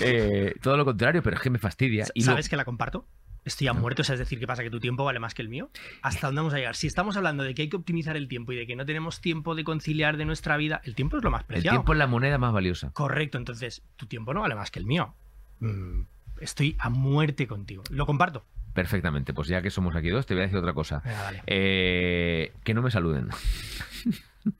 Eh, 0.00 0.54
todo 0.62 0.76
lo 0.76 0.84
contrario, 0.84 1.22
pero 1.22 1.36
es 1.36 1.42
que 1.42 1.50
me 1.50 1.58
fastidia. 1.58 2.06
Y 2.14 2.20
lo- 2.20 2.26
¿Sabes 2.26 2.48
que 2.48 2.56
la 2.56 2.64
comparto? 2.64 3.06
Estoy 3.44 3.66
a 3.68 3.72
muerto, 3.72 4.02
o 4.02 4.04
sea, 4.04 4.12
es 4.14 4.18
decir, 4.18 4.38
¿qué 4.38 4.46
pasa? 4.46 4.62
¿Que 4.62 4.68
tu 4.68 4.78
tiempo 4.78 5.04
vale 5.04 5.20
más 5.20 5.32
que 5.32 5.40
el 5.40 5.48
mío? 5.48 5.70
¿Hasta 6.02 6.26
dónde 6.26 6.40
vamos 6.40 6.52
a 6.52 6.58
llegar? 6.58 6.76
Si 6.76 6.86
estamos 6.86 7.16
hablando 7.16 7.44
de 7.44 7.54
que 7.54 7.62
hay 7.62 7.70
que 7.70 7.76
optimizar 7.76 8.14
el 8.14 8.28
tiempo 8.28 8.52
y 8.52 8.56
de 8.56 8.66
que 8.66 8.76
no 8.76 8.84
tenemos 8.84 9.22
tiempo 9.22 9.54
de 9.54 9.64
conciliar 9.64 10.18
de 10.18 10.26
nuestra 10.26 10.58
vida, 10.58 10.82
el 10.84 10.94
tiempo 10.94 11.16
es 11.16 11.24
lo 11.24 11.30
más 11.30 11.42
el 11.42 11.46
preciado. 11.46 11.78
tiempo 11.78 11.92
es 11.94 11.98
la 11.98 12.06
moneda 12.06 12.36
más 12.36 12.52
valiosa. 12.52 12.90
Correcto, 12.92 13.38
entonces 13.38 13.82
tu 13.96 14.04
tiempo 14.06 14.34
no 14.34 14.42
vale 14.42 14.54
más 14.54 14.70
que 14.70 14.80
el 14.80 14.84
mío. 14.84 15.14
Mm, 15.60 16.02
estoy 16.40 16.76
a 16.78 16.90
muerte 16.90 17.46
contigo. 17.46 17.82
Lo 17.90 18.06
comparto. 18.06 18.44
Perfectamente. 18.74 19.32
Pues 19.34 19.48
ya 19.48 19.60
que 19.62 19.70
somos 19.70 19.96
aquí 19.96 20.08
dos, 20.10 20.26
te 20.26 20.34
voy 20.34 20.42
a 20.42 20.46
decir 20.46 20.58
otra 20.58 20.72
cosa. 20.72 21.02
Eh, 21.46 22.52
que 22.64 22.74
no 22.74 22.82
me 22.82 22.90
saluden. 22.90 23.28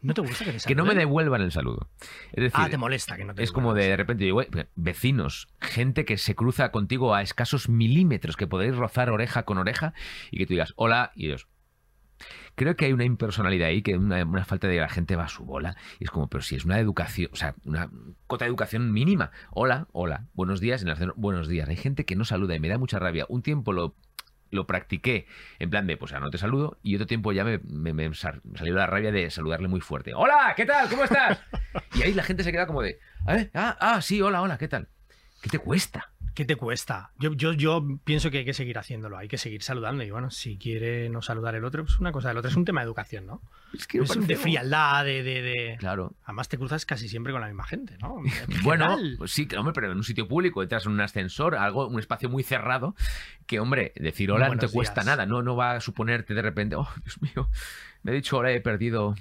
¿No 0.02 0.12
te 0.12 0.20
gusta 0.20 0.44
que 0.44 0.52
te 0.52 0.58
Que 0.66 0.74
no 0.74 0.82
me 0.82 0.88
saluden? 0.90 1.08
devuelvan 1.08 1.40
el 1.40 1.52
saludo. 1.52 1.88
Es 2.32 2.42
decir, 2.42 2.52
Ah, 2.60 2.68
te 2.68 2.76
molesta 2.76 3.16
que 3.16 3.24
no 3.24 3.34
te 3.34 3.42
es 3.42 3.52
como 3.52 3.74
de, 3.74 3.88
de 3.88 3.96
repente, 3.96 4.24
digo, 4.24 4.34
"Güey, 4.34 4.48
vecinos, 4.74 5.48
gente 5.60 6.04
que 6.04 6.18
se 6.18 6.34
cruza 6.34 6.70
contigo 6.72 7.14
a 7.14 7.22
escasos 7.22 7.68
milímetros, 7.68 8.36
que 8.36 8.46
podéis 8.46 8.74
rozar 8.76 9.08
oreja 9.10 9.44
con 9.44 9.56
oreja 9.56 9.94
y 10.30 10.38
que 10.38 10.46
tú 10.46 10.54
digas 10.54 10.72
hola 10.76 11.12
y 11.14 11.26
ellos. 11.26 11.46
Creo 12.58 12.74
que 12.76 12.86
hay 12.86 12.92
una 12.92 13.04
impersonalidad 13.04 13.68
ahí, 13.68 13.82
que 13.82 13.96
una, 13.96 14.24
una 14.24 14.44
falta 14.44 14.66
de 14.66 14.74
que 14.74 14.80
la 14.80 14.88
gente 14.88 15.14
va 15.14 15.24
a 15.24 15.28
su 15.28 15.44
bola. 15.44 15.76
Y 16.00 16.04
es 16.04 16.10
como, 16.10 16.28
pero 16.28 16.42
si 16.42 16.56
es 16.56 16.64
una 16.64 16.80
educación, 16.80 17.30
o 17.32 17.36
sea, 17.36 17.54
una 17.64 17.88
cota 18.26 18.44
de 18.44 18.48
educación 18.48 18.92
mínima. 18.92 19.30
Hola, 19.52 19.86
hola, 19.92 20.24
buenos 20.34 20.60
días, 20.60 20.82
en 20.82 20.88
el 20.88 21.12
buenos 21.14 21.46
días. 21.46 21.68
Hay 21.68 21.76
gente 21.76 22.04
que 22.04 22.16
no 22.16 22.24
saluda 22.24 22.56
y 22.56 22.60
me 22.60 22.68
da 22.68 22.76
mucha 22.76 22.98
rabia. 22.98 23.26
Un 23.28 23.42
tiempo 23.42 23.72
lo, 23.72 23.94
lo 24.50 24.66
practiqué 24.66 25.26
en 25.60 25.70
plan 25.70 25.86
de, 25.86 25.96
pues 25.96 26.10
ya 26.10 26.18
no 26.18 26.30
te 26.30 26.38
saludo, 26.38 26.78
y 26.82 26.96
otro 26.96 27.06
tiempo 27.06 27.30
ya 27.32 27.44
me, 27.44 27.58
me- 27.58 27.92
me 27.92 28.12
sal- 28.14 28.42
salió 28.56 28.74
la 28.74 28.86
rabia 28.88 29.12
de 29.12 29.30
saludarle 29.30 29.68
muy 29.68 29.80
fuerte. 29.80 30.12
Hola, 30.14 30.52
¿qué 30.56 30.66
tal? 30.66 30.88
¿Cómo 30.88 31.04
estás? 31.04 31.38
y 31.94 32.02
ahí 32.02 32.12
la 32.12 32.24
gente 32.24 32.42
se 32.42 32.50
queda 32.50 32.66
como 32.66 32.82
de, 32.82 32.98
"¿Eh? 33.28 33.50
ah, 33.54 33.76
ah, 33.80 34.02
sí, 34.02 34.20
hola, 34.20 34.42
hola, 34.42 34.58
¿qué 34.58 34.66
tal? 34.66 34.88
¿Qué 35.40 35.48
te 35.48 35.60
cuesta? 35.60 36.10
¿Qué 36.38 36.44
te 36.44 36.54
cuesta? 36.54 37.10
Yo, 37.18 37.32
yo, 37.32 37.52
yo 37.52 37.84
pienso 38.04 38.30
que 38.30 38.38
hay 38.38 38.44
que 38.44 38.54
seguir 38.54 38.78
haciéndolo, 38.78 39.18
hay 39.18 39.26
que 39.26 39.38
seguir 39.38 39.60
saludando. 39.64 40.04
Y 40.04 40.12
bueno, 40.12 40.30
si 40.30 40.56
quiere 40.56 41.08
no 41.08 41.20
saludar 41.20 41.56
el 41.56 41.64
otro, 41.64 41.84
pues 41.84 41.98
una 41.98 42.12
cosa 42.12 42.28
del 42.28 42.36
otro. 42.36 42.48
Es 42.48 42.56
un 42.56 42.64
tema 42.64 42.80
de 42.80 42.84
educación, 42.84 43.26
¿no? 43.26 43.42
Es 43.74 43.88
que 43.88 43.98
Es 43.98 44.24
de 44.24 44.36
frialdad, 44.36 45.04
de, 45.04 45.24
de, 45.24 45.42
de- 45.42 45.76
Claro. 45.80 46.14
Además 46.22 46.48
te 46.48 46.56
cruzas 46.56 46.86
casi 46.86 47.08
siempre 47.08 47.32
con 47.32 47.40
la 47.40 47.48
misma 47.48 47.64
gente, 47.64 47.98
¿no? 48.00 48.22
En 48.48 48.62
Bueno, 48.62 48.96
pues 49.18 49.32
sí, 49.32 49.48
hombre, 49.58 49.72
pero 49.72 49.90
en 49.90 49.96
un 49.96 50.04
sitio 50.04 50.28
público, 50.28 50.62
entras 50.62 50.86
en 50.86 50.92
un 50.92 51.00
ascensor, 51.00 51.56
algo, 51.56 51.88
un 51.88 51.98
espacio 51.98 52.28
muy 52.28 52.44
cerrado, 52.44 52.94
que, 53.48 53.58
hombre, 53.58 53.92
decir 53.96 54.30
hola 54.30 54.48
no 54.48 54.58
te 54.58 54.68
cuesta 54.68 55.00
días. 55.00 55.06
nada, 55.06 55.26
no, 55.26 55.42
no 55.42 55.56
va 55.56 55.72
a 55.72 55.80
suponerte 55.80 56.34
de 56.34 56.42
repente, 56.42 56.76
oh, 56.76 56.88
Dios 57.02 57.20
mío, 57.20 57.50
me 58.04 58.12
he 58.12 58.14
dicho 58.14 58.36
hola, 58.36 58.52
he 58.52 58.60
perdido 58.60 59.16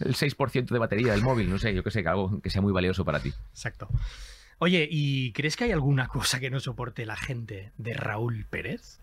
el 0.00 0.14
6% 0.14 0.66
de 0.66 0.78
batería 0.78 1.12
del 1.12 1.22
móvil, 1.22 1.48
no 1.48 1.58
sé, 1.58 1.74
yo 1.74 1.82
qué 1.82 1.90
sé, 1.90 2.02
que 2.02 2.10
algo 2.10 2.42
que 2.42 2.50
sea 2.50 2.60
muy 2.60 2.74
valioso 2.74 3.06
para 3.06 3.20
ti. 3.20 3.32
Exacto. 3.52 3.88
Oye, 4.58 4.88
¿y 4.90 5.32
crees 5.32 5.56
que 5.56 5.64
hay 5.64 5.72
alguna 5.72 6.08
cosa 6.08 6.40
que 6.40 6.50
no 6.50 6.58
soporte 6.60 7.06
la 7.06 7.16
gente 7.16 7.70
de 7.78 7.94
Raúl 7.94 8.44
Pérez? 8.50 8.98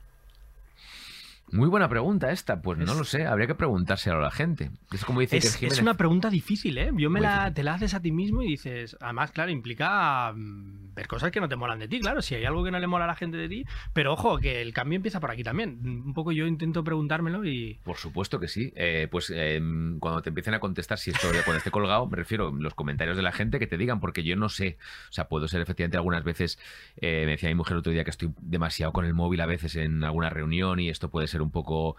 Muy 1.52 1.70
buena 1.70 1.88
pregunta 1.88 2.32
esta, 2.32 2.62
pues 2.62 2.78
no 2.80 2.92
Es- 2.92 2.98
lo 2.98 3.04
sé, 3.06 3.26
habría 3.28 3.48
que 3.48 3.56
preguntárselo 3.56 4.18
a 4.18 4.22
la 4.22 4.32
gente. 4.32 4.72
Es 4.92 5.06
como 5.06 5.20
dice 5.22 5.38
Es, 5.38 5.46
es 5.46 5.56
Jiménez. 5.56 5.80
una 5.82 5.94
pregunta 5.94 6.30
difícil, 6.30 6.78
¿eh? 6.78 6.92
Yo 6.96 7.10
me 7.10 7.22
la, 7.22 7.54
te 7.54 7.64
la 7.64 7.76
haces 7.76 7.94
a 7.94 8.02
ti 8.02 8.12
mismo 8.12 8.42
y 8.42 8.48
dices, 8.48 8.98
además, 9.00 9.32
claro, 9.32 9.52
implica 9.52 10.34
mm, 10.36 10.85
ver 10.96 11.08
cosas 11.08 11.32
que 11.32 11.40
no 11.40 11.50
te 11.50 11.56
molan 11.56 11.80
de 11.80 11.88
ti, 11.88 12.00
claro, 12.00 12.22
si 12.22 12.36
hay 12.36 12.46
algo 12.46 12.64
que 12.64 12.72
no 12.72 12.80
le 12.80 12.88
mola 12.88 13.06
a 13.06 13.08
la 13.08 13.16
gente 13.16 13.38
de 13.38 13.50
ti, 13.50 13.66
pero 13.94 14.14
ojo, 14.14 14.40
que 14.40 14.62
el 14.62 14.74
cambio 14.74 14.96
empieza 14.96 15.20
por 15.20 15.32
aquí 15.32 15.44
también. 15.44 15.80
Un 15.84 16.14
poco 16.14 16.32
yo 16.32 16.48
intento 16.48 16.84
preguntármelo 16.84 17.46
y... 17.46 17.80
Por 17.84 17.98
supuesto 17.98 18.40
que 18.40 18.48
sí. 18.48 18.72
Eh, 18.76 19.08
pues 19.12 19.32
eh, 19.34 19.60
cuando 20.00 20.22
te 20.22 20.30
empiecen 20.30 20.54
a 20.54 20.60
contestar, 20.60 20.98
si 20.98 21.12
esto 21.12 21.28
cuando 21.44 21.58
esté 21.58 21.72
colgado, 21.72 22.08
me 22.08 22.16
refiero 22.16 22.52
los 22.52 22.74
comentarios 22.74 23.18
de 23.18 23.24
la 23.24 23.32
gente 23.32 23.60
que 23.60 23.68
te 23.68 23.78
digan, 23.78 24.00
porque 24.00 24.24
yo 24.24 24.36
no 24.36 24.50
sé. 24.50 24.78
O 25.10 25.14
sea, 25.14 25.28
puedo 25.28 25.48
ser 25.48 25.62
efectivamente 25.62 25.98
algunas 25.98 26.24
veces, 26.24 26.58
eh, 26.98 27.24
me 27.26 27.32
decía 27.32 27.50
mi 27.50 27.56
mujer 27.56 27.74
el 27.74 27.80
otro 27.80 27.92
día 27.92 28.04
que 28.04 28.10
estoy 28.10 28.34
demasiado 28.40 28.94
con 28.94 29.06
el 29.06 29.14
móvil 29.14 29.42
a 29.42 29.46
veces 29.46 29.76
en 29.76 30.04
alguna 30.04 30.30
reunión 30.30 30.80
y 30.80 30.90
esto 30.90 31.10
puede 31.10 31.28
ser 31.28 31.42
un 31.42 31.52
poco, 31.52 31.96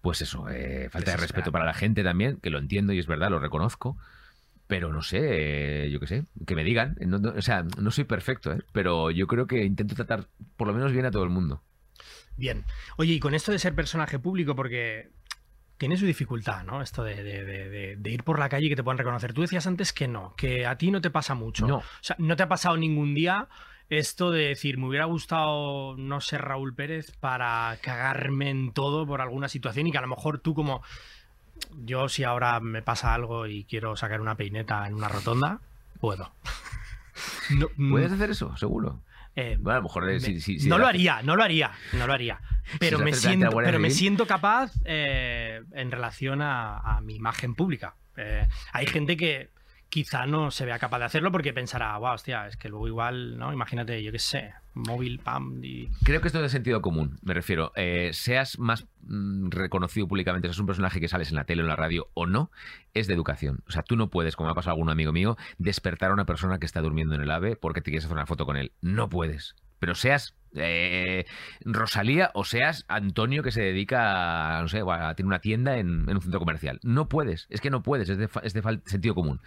pues 0.00 0.22
eso, 0.22 0.48
eh, 0.48 0.88
falta 0.90 1.12
de 1.12 1.16
respeto 1.16 1.52
para 1.52 1.64
la 1.64 1.74
gente 1.74 2.02
también, 2.04 2.38
que 2.38 2.50
lo 2.50 2.58
entiendo 2.58 2.92
y 2.92 2.98
es 2.98 3.06
verdad, 3.06 3.30
lo 3.30 3.38
reconozco. 3.38 3.96
Pero 4.66 4.92
no 4.92 5.02
sé, 5.02 5.84
eh, 5.84 5.90
yo 5.90 6.00
qué 6.00 6.06
sé, 6.06 6.24
que 6.46 6.56
me 6.56 6.64
digan. 6.64 6.96
No- 7.00 7.18
no- 7.18 7.30
o 7.36 7.42
sea, 7.42 7.64
no 7.80 7.90
soy 7.90 8.04
perfecto, 8.04 8.52
¿eh? 8.52 8.62
pero 8.72 9.10
yo 9.10 9.26
creo 9.26 9.46
que 9.46 9.64
intento 9.64 9.94
tratar 9.94 10.26
por 10.56 10.66
lo 10.66 10.74
menos 10.74 10.92
bien 10.92 11.06
a 11.06 11.10
todo 11.10 11.22
el 11.24 11.30
mundo. 11.30 11.62
Bien. 12.36 12.64
Oye, 12.96 13.14
y 13.14 13.20
con 13.20 13.34
esto 13.34 13.52
de 13.52 13.58
ser 13.58 13.74
personaje 13.74 14.18
público, 14.18 14.54
porque 14.56 15.10
tiene 15.78 15.96
su 15.96 16.04
dificultad, 16.06 16.64
¿no? 16.64 16.82
Esto 16.82 17.04
de, 17.04 17.22
de- 17.22 17.44
de- 17.44 17.68
de- 17.68 17.96
de 17.96 18.10
ir 18.10 18.24
por 18.24 18.38
la 18.38 18.48
calle 18.48 18.66
y 18.66 18.68
que 18.68 18.76
te 18.76 18.82
puedan 18.82 18.98
reconocer. 18.98 19.32
Tú 19.32 19.42
decías 19.42 19.66
antes 19.66 19.92
que 19.92 20.08
no, 20.08 20.34
que 20.36 20.66
a 20.66 20.76
ti 20.76 20.90
no 20.90 21.00
te 21.00 21.10
pasa 21.10 21.34
mucho. 21.34 21.66
No. 21.66 21.76
O 21.78 21.82
sea, 22.00 22.16
no 22.18 22.34
te 22.36 22.42
ha 22.42 22.48
pasado 22.48 22.76
ningún 22.76 23.14
día 23.14 23.48
esto 23.88 24.32
de 24.32 24.48
decir, 24.48 24.78
me 24.78 24.88
hubiera 24.88 25.04
gustado 25.04 25.96
no 25.96 26.20
ser 26.20 26.42
Raúl 26.42 26.74
Pérez 26.74 27.12
para 27.20 27.78
cagarme 27.82 28.50
en 28.50 28.72
todo 28.72 29.06
por 29.06 29.20
alguna 29.20 29.48
situación 29.48 29.86
y 29.86 29.92
que 29.92 29.98
a 29.98 30.02
lo 30.02 30.08
mejor 30.08 30.40
tú 30.40 30.54
como... 30.54 30.82
Yo 31.84 32.08
si 32.08 32.24
ahora 32.24 32.58
me 32.60 32.82
pasa 32.82 33.14
algo 33.14 33.46
y 33.46 33.64
quiero 33.64 33.96
sacar 33.96 34.20
una 34.20 34.34
peineta 34.36 34.86
en 34.86 34.94
una 34.94 35.08
rotonda, 35.08 35.60
puedo. 36.00 36.32
No, 37.56 37.68
mm, 37.76 37.90
¿Puedes 37.90 38.12
hacer 38.12 38.30
eso? 38.30 38.56
Seguro. 38.56 39.02
eh, 39.34 39.56
Bueno, 39.60 39.74
a 39.76 39.80
lo 39.80 39.82
mejor 39.84 40.08
eh, 40.10 40.14
me- 40.14 40.20
si- 40.20 40.40
si- 40.40 40.58
si 40.60 40.68
no 40.68 40.78
lo 40.78 40.86
haría, 40.86 41.22
no 41.22 41.36
lo 41.36 41.42
haría, 41.42 41.72
no 41.92 42.06
lo 42.06 42.12
haría. 42.12 42.40
Pero 42.80 42.98
me 42.98 43.12
siento, 43.12 43.50
Guardia 43.50 43.68
pero 43.68 43.78
me 43.80 43.88
Civil. 43.90 43.98
siento 43.98 44.26
capaz 44.26 44.72
eh, 44.84 45.62
en 45.72 45.90
relación 45.90 46.42
a, 46.42 46.78
a 46.78 47.00
mi 47.00 47.14
imagen 47.16 47.54
pública. 47.54 47.94
Eh, 48.16 48.46
hay 48.72 48.86
gente 48.86 49.16
que 49.16 49.50
quizá 49.96 50.26
no 50.26 50.50
se 50.50 50.66
vea 50.66 50.78
capaz 50.78 50.98
de 50.98 51.06
hacerlo 51.06 51.32
porque 51.32 51.54
pensará, 51.54 51.96
wow, 51.96 52.12
hostia, 52.12 52.46
es 52.46 52.58
que 52.58 52.68
luego 52.68 52.86
igual, 52.86 53.38
¿no? 53.38 53.50
Imagínate, 53.50 54.02
yo 54.02 54.12
qué 54.12 54.18
sé, 54.18 54.52
móvil, 54.74 55.20
pam, 55.20 55.64
y... 55.64 55.88
Creo 56.04 56.20
que 56.20 56.28
esto 56.28 56.38
es 56.40 56.42
de 56.42 56.48
sentido 56.50 56.82
común, 56.82 57.18
me 57.22 57.32
refiero. 57.32 57.72
eh, 57.76 58.10
seas 58.12 58.58
más 58.58 58.86
mm, 59.04 59.48
reconocido 59.48 60.06
públicamente, 60.06 60.48
seas 60.48 60.58
un 60.58 60.66
personaje 60.66 61.00
que 61.00 61.08
sales 61.08 61.30
en 61.30 61.36
la 61.36 61.44
tele 61.44 61.62
o 61.62 61.64
en 61.64 61.70
la 61.70 61.76
radio 61.76 62.10
o 62.12 62.26
no, 62.26 62.50
es 62.92 63.06
de 63.06 63.14
educación. 63.14 63.60
O 63.68 63.70
sea, 63.70 63.84
tú 63.84 63.96
no 63.96 64.10
puedes, 64.10 64.36
como 64.36 64.50
ha 64.50 64.54
pasado 64.54 64.74
algún 64.74 64.90
amigo 64.90 65.12
mío, 65.12 65.38
despertar 65.56 66.10
a 66.10 66.12
una 66.12 66.26
persona 66.26 66.58
que 66.58 66.66
está 66.66 66.82
durmiendo 66.82 67.14
en 67.14 67.22
el 67.22 67.30
AVE 67.30 67.56
porque 67.56 67.80
te 67.80 67.90
quieres 67.90 68.04
hacer 68.04 68.18
una 68.18 68.26
foto 68.26 68.44
con 68.44 68.58
él. 68.58 68.72
No 68.82 69.08
puedes. 69.08 69.56
Pero 69.78 69.94
seas 69.94 70.34
eh, 70.56 71.26
Rosalía 71.64 72.30
o 72.34 72.44
seas 72.44 72.84
Antonio 72.88 73.42
que 73.42 73.52
se 73.52 73.62
dedica 73.62 74.58
a, 74.58 74.62
no 74.62 74.68
sé, 74.68 74.82
a 74.86 75.14
tener 75.14 75.26
una 75.26 75.40
tienda 75.40 75.78
en, 75.78 76.08
un 76.08 76.20
centro 76.20 76.40
comercial. 76.40 76.80
No 76.82 77.08
puedes, 77.08 77.46
es 77.50 77.60
que 77.60 77.70
no 77.70 77.82
puedes, 77.82 78.08
es 78.08 78.18
de, 78.18 78.28
es 78.42 78.54
de 78.54 78.80
sentido 78.84 79.14
común. 79.14 79.40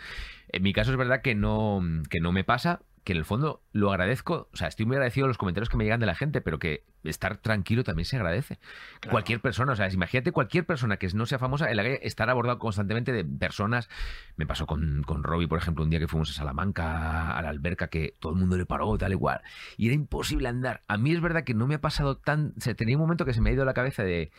En 0.49 0.63
mi 0.63 0.73
caso 0.73 0.91
es 0.91 0.97
verdad 0.97 1.21
que 1.21 1.35
no, 1.35 1.81
que 2.09 2.19
no 2.19 2.31
me 2.31 2.43
pasa, 2.43 2.81
que 3.03 3.13
en 3.13 3.17
el 3.17 3.25
fondo 3.25 3.63
lo 3.71 3.91
agradezco, 3.91 4.49
o 4.53 4.57
sea, 4.57 4.67
estoy 4.67 4.85
muy 4.85 4.95
agradecido 4.95 5.25
de 5.25 5.29
los 5.29 5.37
comentarios 5.37 5.69
que 5.69 5.77
me 5.77 5.83
llegan 5.83 5.99
de 5.99 6.05
la 6.05 6.15
gente, 6.15 6.41
pero 6.41 6.59
que 6.59 6.83
estar 7.03 7.37
tranquilo 7.37 7.83
también 7.83 8.05
se 8.05 8.17
agradece. 8.17 8.59
Claro. 8.99 9.11
Cualquier 9.11 9.39
persona, 9.39 9.71
o 9.73 9.75
sea, 9.75 9.89
imagínate 9.91 10.31
cualquier 10.31 10.65
persona 10.65 10.97
que 10.97 11.07
no 11.13 11.25
sea 11.25 11.39
famosa 11.39 11.69
en 11.69 11.77
la 11.77 11.83
calle 11.83 11.99
estar 12.03 12.29
abordado 12.29 12.59
constantemente 12.59 13.11
de 13.11 13.23
personas. 13.25 13.89
Me 14.35 14.45
pasó 14.45 14.67
con, 14.67 15.03
con 15.03 15.23
Robbie, 15.23 15.47
por 15.47 15.59
ejemplo, 15.59 15.83
un 15.83 15.89
día 15.89 15.99
que 15.99 16.07
fuimos 16.07 16.29
a 16.31 16.33
Salamanca, 16.33 17.31
a 17.37 17.41
la 17.41 17.49
alberca, 17.49 17.87
que 17.87 18.15
todo 18.19 18.33
el 18.33 18.39
mundo 18.39 18.57
le 18.57 18.65
paró, 18.65 18.97
tal 18.97 19.11
igual. 19.11 19.41
Y 19.77 19.87
era 19.87 19.95
imposible 19.95 20.47
andar. 20.49 20.83
A 20.87 20.97
mí 20.97 21.11
es 21.11 21.21
verdad 21.21 21.43
que 21.43 21.53
no 21.53 21.67
me 21.67 21.75
ha 21.75 21.81
pasado 21.81 22.17
tan. 22.17 22.53
O 22.57 22.61
sea, 22.61 22.73
tenía 22.75 22.97
un 22.97 23.01
momento 23.01 23.25
que 23.25 23.33
se 23.33 23.41
me 23.41 23.49
ha 23.49 23.53
ido 23.53 23.65
la 23.65 23.73
cabeza 23.73 24.03
de. 24.03 24.31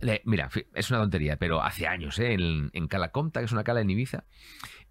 de- 0.00 0.22
mira, 0.24 0.48
es 0.74 0.90
una 0.90 1.00
tontería, 1.00 1.36
pero 1.36 1.62
hace 1.62 1.86
años, 1.86 2.18
¿eh? 2.18 2.32
en, 2.32 2.70
en 2.72 2.88
Cala 2.88 3.10
Comta, 3.12 3.40
que 3.40 3.46
es 3.46 3.52
una 3.52 3.64
cala 3.64 3.80
en 3.80 3.90
Ibiza. 3.90 4.24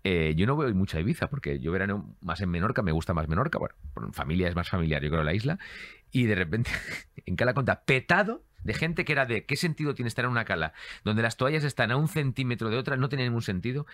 Eh, 0.04 0.34
yo 0.36 0.46
no 0.46 0.56
voy 0.56 0.74
mucho 0.74 1.00
Ibiza 1.00 1.30
porque 1.30 1.60
yo 1.60 1.72
verano 1.72 2.16
más 2.22 2.42
en 2.42 2.50
Menorca, 2.50 2.82
me 2.82 2.92
gusta 2.92 3.14
más 3.14 3.28
Menorca. 3.28 3.60
Bueno, 3.60 3.76
familia 4.14 4.48
es 4.48 4.56
más 4.56 4.70
familiar, 4.70 5.02
yo 5.04 5.10
creo, 5.10 5.24
la 5.24 5.34
isla. 5.34 5.60
Y 6.12 6.26
de 6.26 6.36
repente, 6.36 6.72
en 7.26 7.36
Cala 7.36 7.54
Comta, 7.54 7.84
petado 7.84 8.44
de 8.64 8.74
gente 8.74 9.06
que 9.06 9.14
era 9.14 9.26
de 9.26 9.46
qué 9.46 9.56
sentido 9.56 9.94
tiene 9.94 10.08
estar 10.08 10.26
en 10.26 10.32
una 10.32 10.44
cala 10.44 10.74
donde 11.04 11.22
las 11.22 11.38
toallas 11.38 11.64
están 11.64 11.92
a 11.92 11.96
un 11.96 12.08
centímetro 12.08 12.70
de 12.70 12.78
otra, 12.78 12.98
no 12.98 13.10
tenía 13.10 13.26
ningún 13.26 13.42
sentido. 13.42 13.86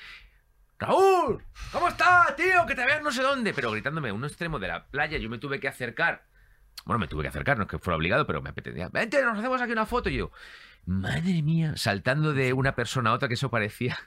Raúl, 0.79 1.43
¿cómo 1.71 1.87
estás, 1.87 2.35
tío? 2.35 2.65
Que 2.67 2.75
te 2.75 2.85
veas 2.85 3.01
no 3.01 3.11
sé 3.11 3.21
dónde. 3.21 3.53
Pero 3.53 3.71
gritándome 3.71 4.09
a 4.09 4.13
un 4.13 4.25
extremo 4.25 4.59
de 4.59 4.67
la 4.67 4.87
playa, 4.87 5.17
yo 5.17 5.29
me 5.29 5.37
tuve 5.37 5.59
que 5.59 5.67
acercar. 5.67 6.25
Bueno, 6.85 6.99
me 6.99 7.07
tuve 7.07 7.21
que 7.23 7.29
acercar, 7.29 7.57
no 7.57 7.63
es 7.63 7.69
que 7.69 7.79
fuera 7.79 7.95
obligado, 7.97 8.27
pero 8.27 8.41
me 8.41 8.49
apetecía. 8.49 8.89
Vente, 8.89 9.23
nos 9.23 9.37
hacemos 9.37 9.61
aquí 9.61 9.71
una 9.71 9.85
foto. 9.85 10.09
Y 10.09 10.17
yo, 10.17 10.31
madre 10.85 11.41
mía, 11.41 11.73
saltando 11.77 12.33
de 12.33 12.51
una 12.53 12.75
persona 12.75 13.11
a 13.11 13.13
otra, 13.13 13.27
que 13.29 13.35
eso 13.35 13.49
parecía 13.49 13.97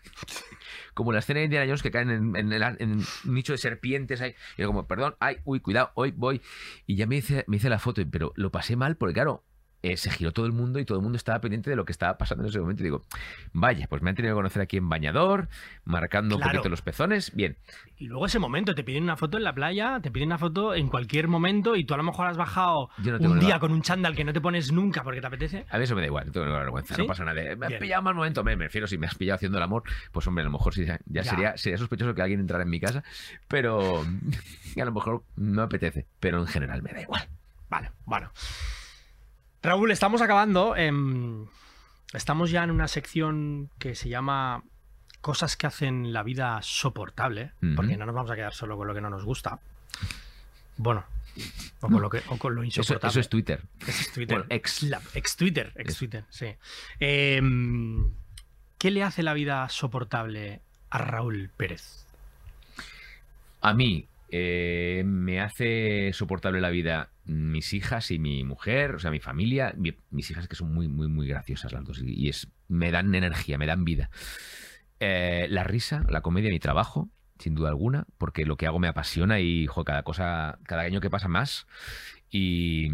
como 0.95 1.13
la 1.13 1.21
escena 1.21 1.39
de 1.41 1.45
Indiana 1.47 1.67
Jones 1.67 1.83
que 1.83 1.91
caen 1.91 2.11
en, 2.11 2.37
en 2.37 2.53
el- 2.53 3.05
nicho 3.25 3.53
de 3.53 3.59
serpientes. 3.59 4.21
Ahí. 4.21 4.35
Y 4.59 4.63
yo, 4.63 4.69
como, 4.69 4.87
perdón, 4.87 5.17
ay, 5.21 5.39
uy, 5.45 5.61
cuidado, 5.61 5.91
hoy 5.95 6.13
voy. 6.15 6.43
Y 6.87 6.97
ya 6.97 7.07
me 7.07 7.17
hice, 7.17 7.45
me 7.49 7.57
hice 7.57 7.71
la 7.71 7.79
foto, 7.79 8.03
pero 8.11 8.33
lo 8.37 8.51
pasé 8.51 8.77
mal 8.77 8.97
porque, 8.97 9.15
claro, 9.15 9.43
eh, 9.83 9.97
se 9.97 10.11
giró 10.11 10.33
todo 10.33 10.47
el 10.47 10.53
mundo 10.53 10.79
y 10.81 10.85
todo 10.85 10.99
el 10.99 11.03
mundo 11.03 11.17
estaba 11.17 11.41
pendiente 11.41 11.71
de 11.71 11.77
lo 11.77 11.85
que 11.85 11.93
estaba 11.93 12.19
pasando 12.19 12.43
en 12.45 12.49
ese 12.51 12.59
momento. 12.59 12.83
Y 12.83 12.85
digo, 12.85 13.03
vaya, 13.53 13.87
pues 13.89 14.03
me 14.03 14.11
han 14.11 14.17
tenido 14.17 14.35
que 14.35 14.39
conocer 14.39 14.63
aquí 14.63 14.77
en 14.79 14.89
bañador, 14.89 15.49
marcando 15.85 16.35
un 16.37 16.41
Claro. 16.41 16.57
poquito 16.59 16.69
los 16.71 16.83
pezones. 16.83 17.35
Bien, 17.35 17.57
Y 17.99 18.07
luego 18.07 18.27
ese 18.27 18.39
momento, 18.39 18.75
te 18.75 18.83
piden 18.85 19.05
una 19.05 19.17
foto 19.17 19.37
en 19.39 19.45
la 19.45 19.55
playa, 19.55 20.01
te 20.03 20.11
piden 20.11 20.29
una 20.29 20.39
foto 20.39 20.75
en 20.75 20.89
cualquier 20.89 21.29
momento 21.29 21.77
y 21.77 21.85
tú 21.85 21.95
a 21.95 21.97
lo 21.97 22.03
mejor 22.03 22.27
has 22.27 22.37
bajado 22.37 22.91
no 22.99 23.31
un 23.31 23.39
día 23.41 23.59
con 23.59 23.71
un 23.73 23.83
chándal 23.83 24.15
que 24.17 24.25
no 24.25 24.33
te 24.33 24.41
pones 24.41 24.73
nunca 24.73 25.03
porque 25.03 25.21
te 25.21 25.27
apetece. 25.29 25.65
A 25.71 25.79
mí 25.79 25.85
eso 25.85 25.95
me 25.95 26.01
da 26.03 26.07
igual, 26.09 26.27
no 26.27 26.33
tengo 26.33 26.47
vergüenza, 26.47 26.95
¿Sí? 26.95 27.03
no 27.03 27.07
pasa 27.07 27.25
nada. 27.25 27.41
Me 27.57 27.67
has 27.67 27.69
Bien. 27.71 27.81
pillado 27.81 28.03
mal 28.03 28.15
momento, 28.15 28.43
me, 28.45 28.55
refiero, 28.57 28.87
si 28.87 28.99
me 28.99 29.07
has 29.07 29.15
pillado 29.15 29.37
haciendo 29.37 29.59
el 29.59 29.65
amor, 29.65 29.85
pues 30.13 30.27
hombre, 30.27 30.43
a 30.43 30.47
lo 30.47 30.51
mejor 30.51 30.75
sí, 30.75 30.85
ya, 30.85 30.99
ya. 31.07 31.25
Sería, 31.25 31.57
sería 31.57 31.79
sospechoso 31.79 32.15
que 32.15 32.23
alguien 32.23 32.41
entrara 32.41 32.65
en 32.65 32.71
mi 32.71 32.81
casa, 32.81 33.05
pero 33.49 34.03
a 34.81 34.85
lo 34.85 34.93
mejor 34.93 35.23
no 35.37 35.63
apetece, 35.63 36.07
pero 36.21 36.41
en 36.41 36.47
general 36.47 36.83
me 36.83 36.93
da 36.93 37.01
igual. 37.03 37.29
Vale, 37.71 37.91
bueno. 38.05 38.31
Raúl, 39.67 39.91
estamos 39.91 40.23
acabando. 40.23 40.77
em, 40.77 41.47
estamos 42.13 42.51
ya 42.51 42.63
en 42.63 42.71
una 42.71 42.87
sección 42.89 43.69
que 43.79 43.95
se 43.97 44.09
llama 44.09 44.63
Cosas 45.21 45.57
que 45.57 45.67
hacen 45.67 46.13
la 46.13 46.23
vida 46.23 46.61
soportable, 46.63 47.51
porque 47.75 47.97
no 47.97 48.07
nos 48.07 48.15
vamos 48.15 48.31
a 48.31 48.37
quedar 48.37 48.55
solo 48.55 48.77
con 48.77 48.87
lo 48.87 48.95
que 48.95 49.01
no 49.01 49.11
nos 49.11 49.25
gusta. 49.25 49.59
Bueno, 50.77 51.05
o 51.81 51.89
con 51.89 52.01
lo, 52.01 52.09
que, 52.09 52.23
o 52.29 52.39
con 52.39 52.55
lo 52.55 52.63
Eso, 52.63 52.81
insoportable. 52.81 53.11
eso 53.11 53.21
es 53.21 53.29
Twitter. 53.29 53.63
Ese 53.81 54.03
es 54.03 54.13
Twitter. 54.13 54.37
Bueno, 54.39 54.47
ex. 54.55 54.85
La- 54.85 55.03
ex 55.15 55.35
Twitter, 55.37 55.73
ex 55.75 55.89
Eso. 55.91 55.99
Twitter, 55.99 56.25
sí. 56.31 56.55
Em, 57.01 58.09
¿Qué 58.79 58.91
le 58.93 59.03
hace 59.03 59.25
la 59.25 59.33
vida 59.35 59.69
soportable 59.69 60.61
a 60.91 60.99
Raúl 60.99 61.51
Pérez? 61.57 62.05
A 63.63 63.73
mí 63.75 64.07
eh, 64.29 65.03
me 65.07 65.41
hace 65.41 66.11
soportable 66.13 66.61
la 66.61 66.71
vida 66.71 67.11
mis 67.25 67.73
hijas 67.73 68.11
y 68.11 68.19
mi 68.19 68.45
mujer, 68.45 68.95
o 68.95 68.99
sea, 68.99 69.11
mi 69.11 69.21
familia, 69.21 69.75
mi- 69.77 69.97
mis 70.11 70.31
hijas 70.31 70.49
que 70.49 70.57
son 70.57 70.73
muy, 70.73 70.89
muy, 70.89 71.09
muy 71.09 71.27
graciosas 71.27 71.73
las 71.73 71.85
dos 71.85 72.01
y, 72.05 72.29
es, 72.29 72.49
me 72.69 72.91
dan 72.91 73.15
energía, 73.15 73.59
me 73.59 73.67
dan 73.67 73.85
vida. 73.85 74.11
Eh, 75.01 75.47
la 75.51 75.65
risa, 75.65 76.05
la 76.09 76.21
comedia, 76.23 76.51
mi 76.51 76.59
trabajo, 76.61 77.09
sin 77.39 77.55
duda 77.55 77.69
alguna, 77.69 78.07
porque 78.19 78.47
lo 78.47 78.57
que 78.57 78.67
hago 78.67 78.79
me 78.79 78.89
apasiona 78.89 79.41
y 79.41 79.67
jo, 79.67 79.85
cada 79.85 80.03
cosa, 80.05 80.59
cada 80.65 80.83
año 80.83 81.01
que 81.01 81.11
pasa 81.11 81.29
más. 81.29 81.67
Y, 82.31 82.89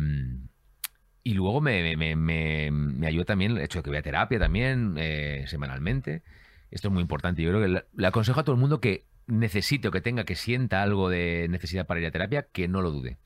y 1.25 1.35
luego 1.35 1.61
me, 1.61 1.97
me- 1.97 2.17
me- 2.17 3.07
ayuda 3.07 3.25
también 3.25 3.53
el 3.53 3.59
hecho 3.63 3.79
de 3.79 3.83
que 3.85 3.91
voy 3.91 3.99
a 3.99 4.03
terapia 4.03 4.39
también 4.39 4.95
eh, 4.99 5.45
semanalmente. 5.47 6.23
Esto 6.71 6.89
es 6.89 6.93
muy 6.95 7.03
importante. 7.03 7.43
Yo 7.43 7.51
creo 7.51 7.63
que 7.63 7.85
le 7.95 8.07
aconsejo 8.07 8.41
a 8.41 8.45
todo 8.45 8.55
el 8.55 8.61
mundo 8.61 8.81
que 8.81 9.05
necesite 9.27 9.89
o 9.89 9.91
que 9.91 10.01
tenga, 10.01 10.25
que 10.25 10.37
sienta 10.37 10.83
algo 10.83 11.09
de 11.09 11.47
necesidad 11.49 11.87
para 11.87 12.01
ir 12.01 12.07
a 12.07 12.11
terapia, 12.11 12.47
que 12.53 12.69
no 12.69 12.83
lo 12.83 12.91
dude. 12.91 13.19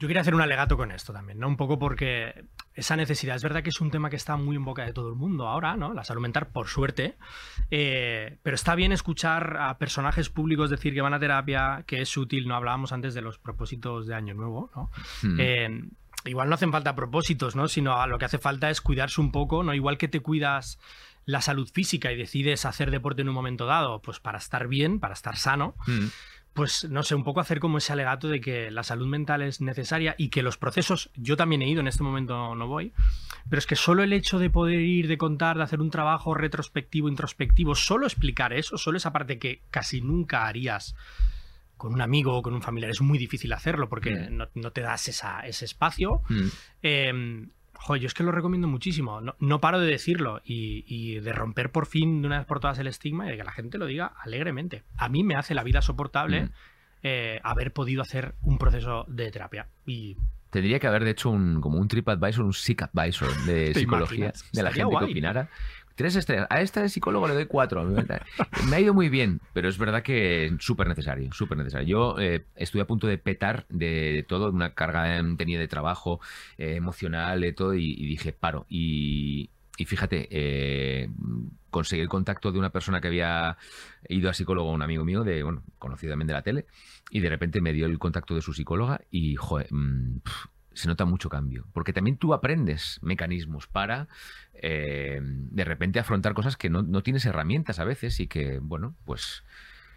Yo 0.00 0.08
quería 0.08 0.22
hacer 0.22 0.34
un 0.34 0.40
alegato 0.40 0.78
con 0.78 0.92
esto 0.92 1.12
también, 1.12 1.38
¿no? 1.38 1.46
Un 1.46 1.58
poco 1.58 1.78
porque 1.78 2.46
esa 2.72 2.96
necesidad, 2.96 3.36
es 3.36 3.42
verdad 3.42 3.62
que 3.62 3.68
es 3.68 3.82
un 3.82 3.90
tema 3.90 4.08
que 4.08 4.16
está 4.16 4.38
muy 4.38 4.56
en 4.56 4.64
boca 4.64 4.86
de 4.86 4.94
todo 4.94 5.10
el 5.10 5.14
mundo 5.14 5.46
ahora, 5.46 5.76
¿no? 5.76 5.92
La 5.92 6.04
salud 6.04 6.22
mental, 6.22 6.46
por 6.46 6.68
suerte. 6.68 7.18
Eh, 7.70 8.38
pero 8.42 8.54
está 8.54 8.74
bien 8.74 8.92
escuchar 8.92 9.58
a 9.60 9.76
personajes 9.76 10.30
públicos 10.30 10.70
decir 10.70 10.94
que 10.94 11.02
van 11.02 11.12
a 11.12 11.20
terapia, 11.20 11.84
que 11.86 12.00
es 12.00 12.16
útil, 12.16 12.48
no 12.48 12.54
hablábamos 12.56 12.92
antes 12.92 13.12
de 13.12 13.20
los 13.20 13.38
propósitos 13.38 14.06
de 14.06 14.14
Año 14.14 14.32
Nuevo, 14.32 14.70
¿no? 14.74 14.90
Hmm. 15.22 15.36
Eh, 15.38 15.82
igual 16.24 16.48
no 16.48 16.54
hacen 16.54 16.72
falta 16.72 16.94
propósitos, 16.94 17.54
¿no? 17.54 17.68
Sino 17.68 18.00
a 18.00 18.06
lo 18.06 18.18
que 18.18 18.24
hace 18.24 18.38
falta 18.38 18.70
es 18.70 18.80
cuidarse 18.80 19.20
un 19.20 19.30
poco, 19.30 19.62
¿no? 19.62 19.74
Igual 19.74 19.98
que 19.98 20.08
te 20.08 20.20
cuidas 20.20 20.78
la 21.26 21.40
salud 21.40 21.68
física 21.72 22.10
y 22.12 22.16
decides 22.16 22.64
hacer 22.64 22.90
deporte 22.90 23.22
en 23.22 23.28
un 23.28 23.34
momento 23.34 23.66
dado, 23.66 24.00
pues 24.02 24.20
para 24.20 24.38
estar 24.38 24.66
bien, 24.68 25.00
para 25.00 25.14
estar 25.14 25.36
sano, 25.36 25.74
Hmm. 25.86 26.06
pues 26.52 26.88
no 26.90 27.04
sé, 27.04 27.14
un 27.14 27.22
poco 27.22 27.38
hacer 27.40 27.60
como 27.60 27.78
ese 27.78 27.92
alegato 27.92 28.26
de 28.28 28.40
que 28.40 28.70
la 28.72 28.82
salud 28.82 29.06
mental 29.06 29.40
es 29.42 29.60
necesaria 29.60 30.16
y 30.18 30.30
que 30.30 30.42
los 30.42 30.56
procesos, 30.58 31.10
yo 31.14 31.36
también 31.36 31.62
he 31.62 31.68
ido, 31.68 31.80
en 31.80 31.86
este 31.86 32.02
momento 32.02 32.54
no 32.56 32.66
voy, 32.66 32.92
pero 33.48 33.58
es 33.60 33.66
que 33.66 33.76
solo 33.76 34.02
el 34.02 34.12
hecho 34.12 34.38
de 34.40 34.50
poder 34.50 34.80
ir, 34.80 35.06
de 35.06 35.16
contar, 35.16 35.56
de 35.56 35.62
hacer 35.62 35.80
un 35.80 35.90
trabajo 35.90 36.34
retrospectivo, 36.34 37.08
introspectivo, 37.08 37.76
solo 37.76 38.06
explicar 38.06 38.52
eso, 38.52 38.76
solo 38.78 38.96
esa 38.96 39.12
parte 39.12 39.38
que 39.38 39.62
casi 39.70 40.00
nunca 40.00 40.46
harías 40.48 40.96
con 41.76 41.94
un 41.94 42.00
amigo 42.02 42.36
o 42.36 42.42
con 42.42 42.52
un 42.52 42.60
familiar, 42.62 42.90
es 42.90 43.00
muy 43.00 43.16
difícil 43.16 43.52
hacerlo 43.52 43.88
porque 43.88 44.10
Mm. 44.14 44.36
no, 44.36 44.48
no 44.54 44.70
te 44.72 44.80
das 44.82 45.06
esa- 45.08 45.40
ese 45.46 45.64
espacio. 45.64 46.22
Hmm. 46.28 46.48
Eh, 46.82 47.46
jo, 47.82 47.96
yo 47.96 48.06
es 48.06 48.14
que 48.14 48.22
lo 48.22 48.32
recomiendo 48.32 48.68
muchísimo. 48.68 49.20
No, 49.20 49.34
no 49.40 49.60
paro 49.60 49.80
de 49.80 49.90
decirlo 49.90 50.40
y, 50.44 50.84
y 50.86 51.20
de 51.20 51.32
romper 51.32 51.72
por 51.72 51.86
fin 51.86 52.20
de 52.22 52.26
una 52.28 52.38
vez 52.38 52.46
por 52.46 52.60
todas 52.60 52.78
el 52.78 52.86
estigma 52.86 53.26
y 53.26 53.30
de 53.30 53.36
que 53.36 53.44
la 53.44 53.52
gente 53.52 53.78
lo 53.78 53.86
diga 53.86 54.06
alegremente. 54.22 54.82
A 54.96 55.08
mí 55.08 55.24
me 55.24 55.34
hace 55.36 55.54
la 55.54 55.64
vida 55.64 55.82
soportable 55.82 56.42
Mm. 56.44 56.50
eh, 57.02 57.40
haber 57.42 57.72
podido 57.72 58.02
hacer 58.02 58.34
un 58.42 58.58
proceso 58.58 59.04
de 59.08 59.30
terapia. 59.30 59.68
Y 59.86 60.16
Tendría 60.50 60.80
que 60.80 60.86
haber, 60.88 61.04
de 61.04 61.12
hecho, 61.12 61.30
un, 61.30 61.60
como 61.60 61.78
un 61.78 61.86
TripAdvisor, 61.86 62.44
un 62.44 62.52
Sick 62.52 62.82
Advisor 62.82 63.32
de 63.46 63.66
¿Te 63.72 63.80
psicología, 63.80 64.16
imaginas? 64.26 64.50
de 64.52 64.62
la 64.62 64.68
Estaría 64.70 64.84
gente 64.84 64.94
guay. 64.96 65.06
que 65.06 65.12
opinara. 65.12 65.48
Tres 65.94 66.16
estrellas. 66.16 66.46
A 66.50 66.60
este 66.60 66.88
psicólogo 66.88 67.28
le 67.28 67.34
doy 67.34 67.46
cuatro. 67.46 67.84
Me 68.68 68.76
ha 68.76 68.80
ido 68.80 68.94
muy 68.94 69.08
bien, 69.08 69.40
pero 69.52 69.68
es 69.68 69.78
verdad 69.78 70.02
que 70.02 70.46
es 70.46 70.52
súper 70.58 70.88
necesario, 70.88 71.32
súper 71.32 71.58
necesario. 71.58 71.86
Yo 71.86 72.18
eh, 72.18 72.46
estuve 72.56 72.82
a 72.82 72.86
punto 72.86 73.06
de 73.06 73.18
petar 73.18 73.66
de, 73.68 74.12
de 74.12 74.22
todo, 74.22 74.50
una 74.50 74.74
carga 74.74 75.20
tenía 75.36 75.58
de 75.58 75.68
trabajo, 75.68 76.20
eh, 76.58 76.76
emocional, 76.76 77.40
de 77.40 77.52
todo, 77.52 77.74
y, 77.74 77.94
dije, 78.06 78.32
paro. 78.32 78.66
Y, 78.68 79.50
fíjate, 79.76 80.28
eh, 80.30 81.08
conseguí 81.70 82.02
el 82.02 82.08
contacto 82.08 82.52
de 82.52 82.58
una 82.58 82.70
persona 82.70 83.00
que 83.00 83.08
había 83.08 83.56
ido 84.08 84.30
a 84.30 84.34
psicólogo, 84.34 84.72
un 84.72 84.82
amigo 84.82 85.04
mío, 85.04 85.24
de, 85.24 85.42
bueno, 85.42 85.62
conocido 85.78 86.12
también 86.12 86.28
de 86.28 86.34
la 86.34 86.42
tele, 86.42 86.66
y 87.10 87.20
de 87.20 87.28
repente 87.28 87.60
me 87.60 87.72
dio 87.72 87.86
el 87.86 87.98
contacto 87.98 88.34
de 88.34 88.42
su 88.42 88.52
psicóloga 88.52 89.00
y, 89.10 89.36
joder, 89.36 89.68
mm, 89.70 90.20
se 90.72 90.88
nota 90.88 91.04
mucho 91.04 91.28
cambio. 91.28 91.66
Porque 91.72 91.92
también 91.92 92.16
tú 92.16 92.34
aprendes 92.34 92.98
mecanismos 93.02 93.66
para 93.66 94.08
eh, 94.54 95.20
de 95.22 95.64
repente 95.64 95.98
afrontar 95.98 96.34
cosas 96.34 96.56
que 96.56 96.70
no, 96.70 96.82
no 96.82 97.02
tienes 97.02 97.24
herramientas 97.26 97.78
a 97.78 97.84
veces 97.84 98.20
y 98.20 98.26
que, 98.26 98.58
bueno, 98.60 98.94
pues 99.04 99.44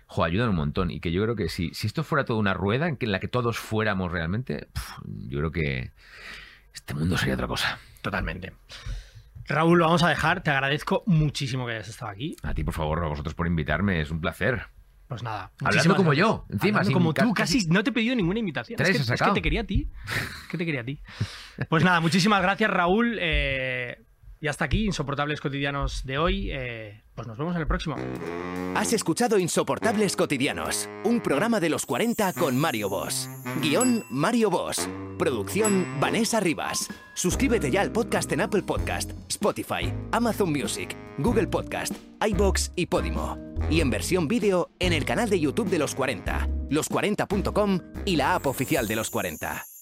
jo, 0.08 0.24
ayudan 0.24 0.50
un 0.50 0.56
montón. 0.56 0.92
Y 0.92 1.00
que 1.00 1.12
yo 1.12 1.24
creo 1.24 1.36
que 1.36 1.50
si, 1.50 1.74
si 1.74 1.88
esto 1.88 2.04
fuera 2.04 2.26
toda 2.26 2.40
una 2.40 2.54
rueda 2.54 2.88
en, 2.88 2.98
que, 2.98 3.06
en 3.06 3.12
la 3.12 3.20
que 3.20 3.28
todos 3.28 3.58
fuéramos 3.58 4.12
realmente, 4.12 4.68
yo 5.06 5.40
creo 5.40 5.52
que 5.52 5.92
este 6.74 6.94
mundo 6.94 7.18
sería 7.18 7.36
otra 7.36 7.48
cosa. 7.48 7.80
totalmente. 8.02 8.54
Raúl, 9.46 9.80
lo 9.80 9.86
vamos 9.86 10.04
a 10.04 10.10
dejar. 10.10 10.42
Te 10.42 10.52
agradezco 10.52 11.04
muchísimo 11.06 11.66
que 11.66 11.74
hayas 11.74 11.90
estado 11.90 12.12
aquí. 12.12 12.36
A 12.44 12.54
ti, 12.54 12.64
por 12.64 12.74
favor, 12.74 13.04
a 13.04 13.08
vosotros 13.08 13.36
por 13.36 13.46
invitarme, 13.48 14.00
es 14.00 14.10
un 14.10 14.22
placer. 14.22 14.68
Pues 15.14 15.24
nada. 15.24 15.52
Muchísimas 15.62 15.98
como 15.98 16.14
yo, 16.14 16.46
encima, 16.50 16.80
Hablando 16.80 16.94
como 17.00 17.14
tú, 17.14 17.34
casi- 17.34 17.68
no 17.68 17.84
te 17.84 17.92
he 17.92 17.94
pedido 17.94 18.16
ninguna 18.16 18.40
invitación. 18.40 18.78
Tres 18.78 18.90
es, 19.00 19.08
que, 19.08 19.14
es 19.14 19.22
que 19.22 19.32
te 19.32 19.42
quería 19.42 19.62
a 19.62 19.64
ti. 19.66 19.88
Es 20.44 20.48
que 20.50 20.58
te 20.58 20.66
quería 20.66 20.82
a 20.82 20.84
ti. 20.86 21.00
Pues 21.70 21.84
nada, 21.84 22.00
muchísimas 22.00 22.42
gracias, 22.42 22.70
Raúl. 22.70 23.18
Eh, 23.22 23.98
y 24.44 24.50
hasta 24.50 24.66
aquí, 24.66 24.86
Insoportables 24.86 25.40
Cotidianos 25.40 26.04
de 26.04 26.18
hoy. 26.18 26.50
Eh, 26.52 27.02
pues 27.16 27.26
nos 27.30 27.38
vemos 27.38 27.56
en 27.56 27.62
el 27.62 27.68
próximo. 27.68 27.96
Has 28.76 28.92
escuchado 28.92 29.40
Insoportables 29.40 30.18
Cotidianos, 30.18 30.90
un 31.06 31.22
programa 31.22 31.62
de 31.62 31.70
los 31.70 31.86
40 31.86 32.34
con 32.34 32.58
Mario 32.58 32.90
Boss. 32.90 33.30
Guión 33.62 34.04
Mario 34.10 34.50
Boss. 34.50 34.90
Producción 35.18 35.88
Vanessa 36.02 36.42
Rivas. 36.42 36.90
Suscríbete 37.14 37.72
ya 37.72 37.80
al 37.80 37.94
podcast 37.94 38.30
en 38.34 38.42
Apple 38.42 38.64
Podcast, 38.64 39.12
Spotify, 39.30 39.94
Amazon 40.12 40.52
Music, 40.52 40.94
Google 41.20 41.48
Podcast, 41.48 41.94
iBox 42.28 42.74
y 42.76 42.88
Podimo. 42.88 43.38
Y 43.70 43.80
en 43.80 43.92
versión 43.92 44.28
vídeo 44.28 44.72
en 44.80 44.92
el 44.92 45.06
canal 45.06 45.30
de 45.30 45.40
YouTube 45.40 45.70
de 45.70 45.80
los 45.80 45.96
40, 45.96 46.50
los40.com 46.70 47.80
y 48.04 48.18
la 48.18 48.36
app 48.36 48.46
oficial 48.48 48.90
de 48.90 48.98
los 48.98 49.10
40. 49.10 49.73